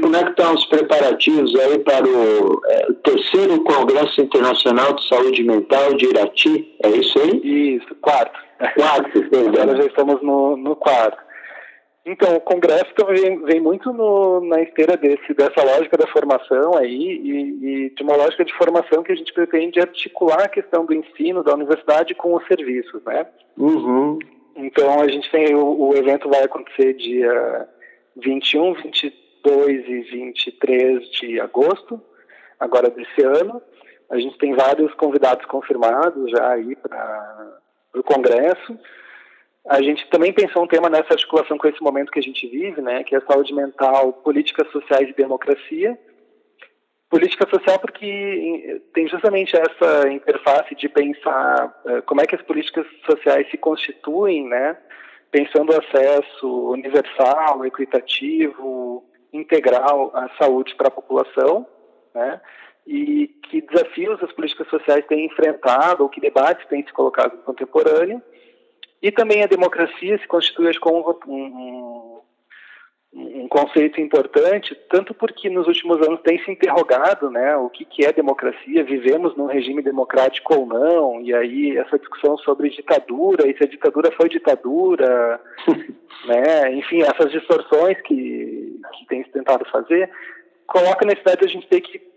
[0.00, 5.42] Como é que estão os preparativos aí para o é, terceiro Congresso Internacional de Saúde
[5.42, 6.76] Mental de Irati?
[6.82, 7.76] É isso aí?
[7.76, 8.38] Isso, quarto.
[8.74, 9.18] Quarto,
[9.48, 11.18] Agora já estamos no, no quarto.
[12.04, 16.90] Então, o Congresso vem, vem muito no, na esteira desse, dessa lógica da formação aí
[16.90, 20.92] e, e, de uma lógica de formação que a gente pretende articular a questão do
[20.92, 23.24] ensino da universidade com os serviços, né?
[23.56, 24.18] Uhum.
[24.56, 27.68] Então, a gente tem, o, o evento vai acontecer dia
[28.16, 28.74] 21,
[29.42, 32.00] 22 e 23 de agosto,
[32.58, 33.60] agora desse ano.
[34.10, 37.60] A gente tem vários convidados confirmados já aí para
[37.94, 38.78] o Congresso.
[39.68, 42.80] A gente também pensou um tema nessa articulação com esse momento que a gente vive,
[42.80, 45.98] né, que é saúde mental, políticas sociais e democracia.
[47.08, 52.86] Política social porque tem justamente essa interface de pensar uh, como é que as políticas
[53.04, 54.76] sociais se constituem, né,
[55.30, 61.66] pensando acesso universal, equitativo, integral à saúde para a população,
[62.14, 62.40] né,
[62.86, 67.42] e que desafios as políticas sociais têm enfrentado ou que debates têm se colocado no
[67.42, 68.20] contemporâneo
[69.00, 72.11] e também a democracia se constitui como um, um,
[73.14, 78.04] um, conceito importante, tanto porque nos últimos anos tem se interrogado né, o que, que
[78.04, 83.56] é democracia, vivemos num regime democrático ou não, e aí essa discussão sobre ditadura, e
[83.56, 85.40] se a ditadura foi ditadura,
[86.26, 90.10] né, enfim, essas distorções que, que tem se tentado fazer,
[90.66, 92.11] coloca a necessidade de a gente ter que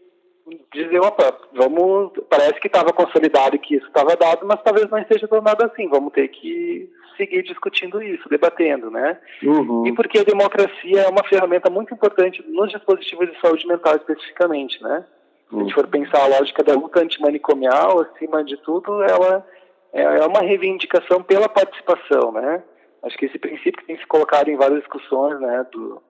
[0.73, 5.27] dizer, opa, vamos, parece que estava consolidado que isso estava dado, mas talvez não esteja
[5.27, 9.17] tornado assim, vamos ter que seguir discutindo isso, debatendo, né?
[9.41, 9.87] Uhum.
[9.87, 14.81] E porque a democracia é uma ferramenta muito importante nos dispositivos de saúde mental especificamente,
[14.83, 15.05] né?
[15.49, 19.45] Se a gente for pensar a lógica da luta antimanicomial, acima de tudo, ela
[19.93, 22.63] é, é uma reivindicação pela participação, né?
[23.03, 26.01] Acho que esse princípio que tem se colocado em várias discussões, né, do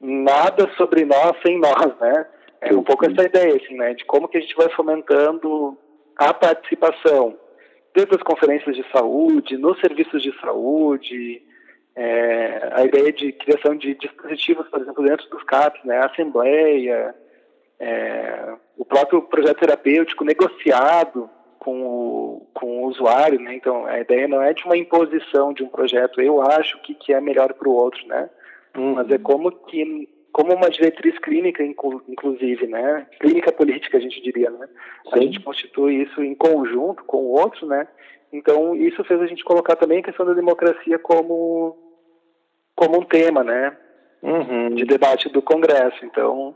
[0.00, 2.26] nada sobre nós sem nós, né?
[2.60, 5.78] É um pouco essa ideia, assim, né, de como que a gente vai fomentando
[6.16, 7.38] a participação,
[7.94, 11.42] desde as conferências de saúde, nos serviços de saúde,
[11.94, 17.14] é, a ideia de criação de dispositivos, por exemplo, dentro dos CAPs, né, a assembleia,
[17.78, 24.26] é, o próprio projeto terapêutico negociado com o, com o usuário, né, então a ideia
[24.26, 27.68] não é de uma imposição de um projeto, eu acho que, que é melhor para
[27.68, 28.28] o outro, né,
[28.76, 28.94] uhum.
[28.94, 33.06] mas é como que como uma diretriz clínica, inclusive, né?
[33.20, 34.68] Clínica política, a gente diria, né?
[35.04, 35.10] Sim.
[35.12, 37.88] A gente constitui isso em conjunto com o outro, né?
[38.32, 41.76] Então, isso fez a gente colocar também a questão da democracia como,
[42.76, 43.76] como um tema, né?
[44.22, 44.74] Uhum.
[44.74, 46.04] De debate do Congresso.
[46.04, 46.54] Então,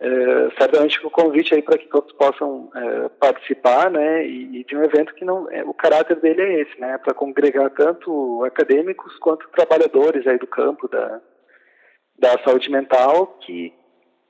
[0.00, 4.26] é, certamente o convite aí para que todos possam é, participar, né?
[4.26, 6.98] E, e, de um evento que não, é, o caráter dele é esse, né?
[6.98, 11.20] Para congregar tanto acadêmicos quanto trabalhadores aí do campo da
[12.18, 13.72] da saúde mental, que,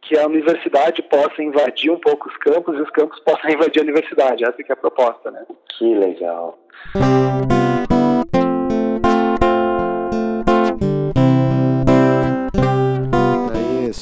[0.02, 3.82] que a universidade possa invadir um pouco os campos e os campos possam invadir a
[3.82, 4.44] universidade.
[4.44, 5.44] Essa que é a proposta, né?
[5.76, 6.58] Que legal.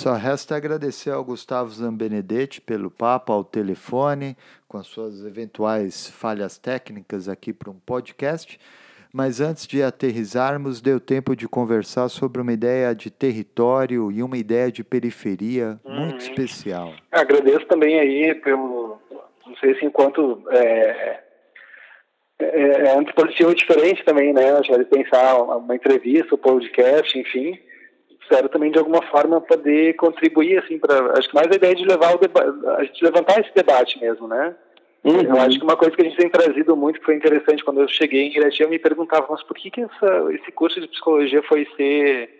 [0.02, 6.58] Só resta agradecer ao Gustavo Zambenedetti pelo papo ao telefone, com as suas eventuais falhas
[6.58, 8.58] técnicas aqui para um podcast.
[9.12, 14.38] Mas antes de aterrizarmos, deu tempo de conversar sobre uma ideia de território e uma
[14.38, 16.16] ideia de periferia muito uhum.
[16.16, 16.94] especial.
[17.10, 18.98] Agradeço também aí pelo,
[19.46, 21.20] não sei se enquanto é,
[22.38, 24.62] é, é um dispositivo diferente também, né?
[24.62, 27.58] Já de pensar uma entrevista, um podcast, enfim.
[28.22, 31.84] espero também de alguma forma poder contribuir assim para acho que mais a ideia de
[31.84, 32.20] levar o
[32.78, 34.54] a gente levantar esse debate mesmo, né?
[35.04, 35.20] Uhum.
[35.20, 37.80] Eu acho que uma coisa que a gente tem trazido muito que foi interessante quando
[37.80, 40.88] eu cheguei em Irati, eu me perguntava, mas por que que essa, esse curso de
[40.88, 42.38] psicologia foi ser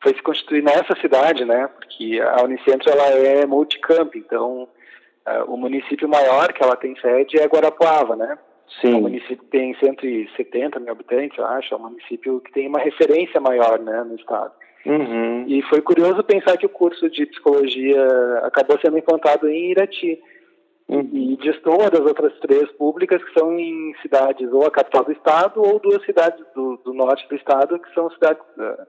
[0.00, 1.68] foi se constituir nessa cidade, né?
[1.68, 4.68] Porque a Unicentro ela é multicamp, então
[5.26, 8.38] uh, o município maior que ela tem sede é Guarapuava, né?
[8.80, 8.94] Sim.
[8.94, 13.40] O município tem 170 mil habitantes, eu acho, é um município que tem uma referência
[13.40, 14.52] maior, né, no estado.
[14.86, 15.44] Uhum.
[15.48, 18.06] E foi curioso pensar que o curso de psicologia
[18.44, 20.20] acabou sendo implantado em Irati.
[20.88, 25.60] E distou das outras três públicas que são em cidades ou a capital do estado
[25.60, 28.86] ou duas cidades do, do norte do estado que são cidades uh,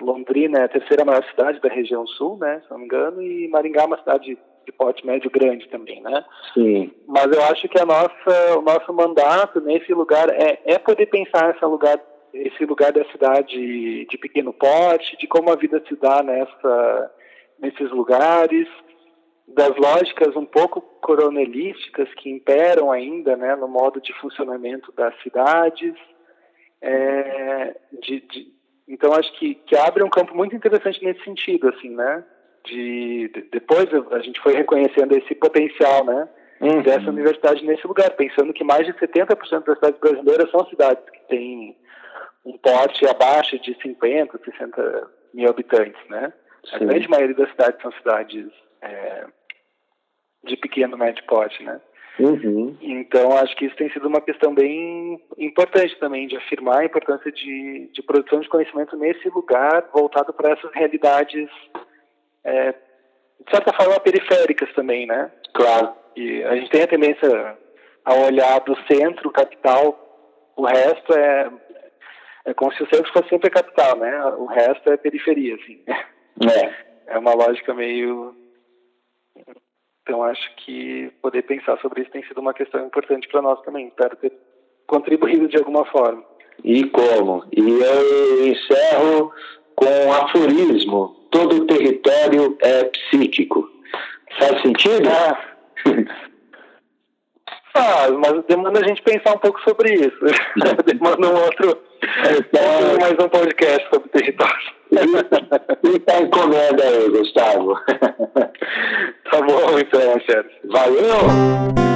[0.00, 3.48] Londrina é a terceira maior cidade da região sul, né, se não me engano, e
[3.48, 4.36] Maringá é uma cidade
[4.66, 6.24] de porte médio grande também, né?
[6.52, 6.90] Sim.
[7.06, 11.54] Mas eu acho que a nossa, o nosso mandato nesse lugar é, é poder pensar
[11.54, 12.00] esse lugar,
[12.34, 17.12] esse lugar da cidade de pequeno porte, de como a vida se dá nessa,
[17.60, 18.66] nesses lugares,
[19.48, 25.94] das lógicas um pouco coronelísticas que imperam ainda, né, no modo de funcionamento das cidades,
[26.82, 28.52] é, de, de,
[28.88, 32.24] então acho que, que abre um campo muito interessante nesse sentido, assim, né?
[32.64, 36.28] De, de depois a gente foi reconhecendo esse potencial, né?
[36.60, 36.82] Uhum.
[36.82, 41.20] Dessa universidade nesse lugar, pensando que mais de 70% das cidades brasileiras são cidades que
[41.28, 41.76] têm
[42.44, 46.32] um porte abaixo de 50, 60 mil habitantes, né?
[46.64, 46.76] Sim.
[46.76, 48.46] A grande maioria das cidades são cidades
[48.80, 49.26] é,
[50.46, 51.80] de pequeno médio porte, né?
[52.18, 52.76] Uhum.
[52.80, 57.30] Então, acho que isso tem sido uma questão bem importante também, de afirmar a importância
[57.30, 61.48] de, de produção de conhecimento nesse lugar, voltado para essas realidades,
[62.42, 65.30] é, de certa forma, periféricas também, né?
[65.52, 65.92] Claro.
[66.16, 67.58] E a gente tem a tendência
[68.04, 70.02] a olhar do centro, capital,
[70.56, 71.50] o resto é,
[72.46, 74.24] é como se o centro fosse sempre a capital, né?
[74.38, 75.82] O resto é periferia, assim.
[75.86, 76.86] É.
[77.08, 78.34] É uma lógica meio
[80.06, 83.88] então, acho que poder pensar sobre isso tem sido uma questão importante para nós também.
[83.88, 84.32] Espero ter
[84.86, 86.22] contribuído de alguma forma.
[86.62, 87.44] E como?
[87.50, 89.32] E eu encerro
[89.74, 93.68] com aforismo: todo território é psíquico.
[94.38, 95.08] Faz sentido?
[95.08, 95.56] Ah.
[97.76, 100.18] Faz, mas demanda a gente pensar um pouco sobre isso.
[100.86, 104.76] demanda um outro, então, mais um podcast sobre território.
[105.84, 107.74] Fica a encomenda aí, Gustavo.
[109.30, 110.50] tá bom, então, chefe.
[110.64, 111.86] Valeu!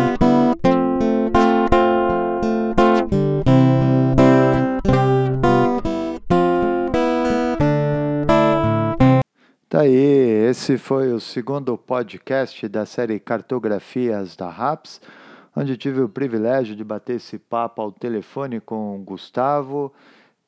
[9.71, 15.01] Tá aí, esse foi o segundo podcast da série Cartografias da RAPS,
[15.55, 19.93] onde tive o privilégio de bater esse papo ao telefone com o Gustavo.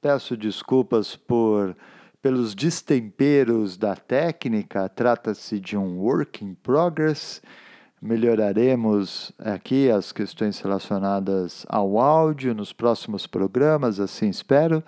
[0.00, 1.76] Peço desculpas por
[2.22, 7.42] pelos destemperos da técnica, trata-se de um work in progress.
[8.00, 14.84] Melhoraremos aqui as questões relacionadas ao áudio nos próximos programas, assim espero.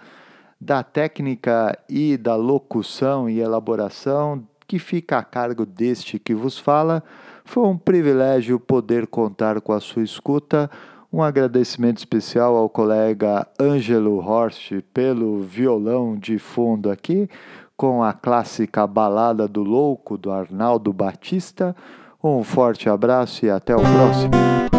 [0.61, 7.03] Da técnica e da locução e elaboração, que fica a cargo deste que vos fala,
[7.45, 10.71] foi um privilégio poder contar com a sua escuta.
[11.13, 17.29] Um agradecimento especial ao colega Ângelo Horst pelo violão de fundo aqui,
[17.77, 21.77] com a clássica Balada do Louco do Arnaldo Batista.
[22.23, 24.74] Um forte abraço e até o próximo.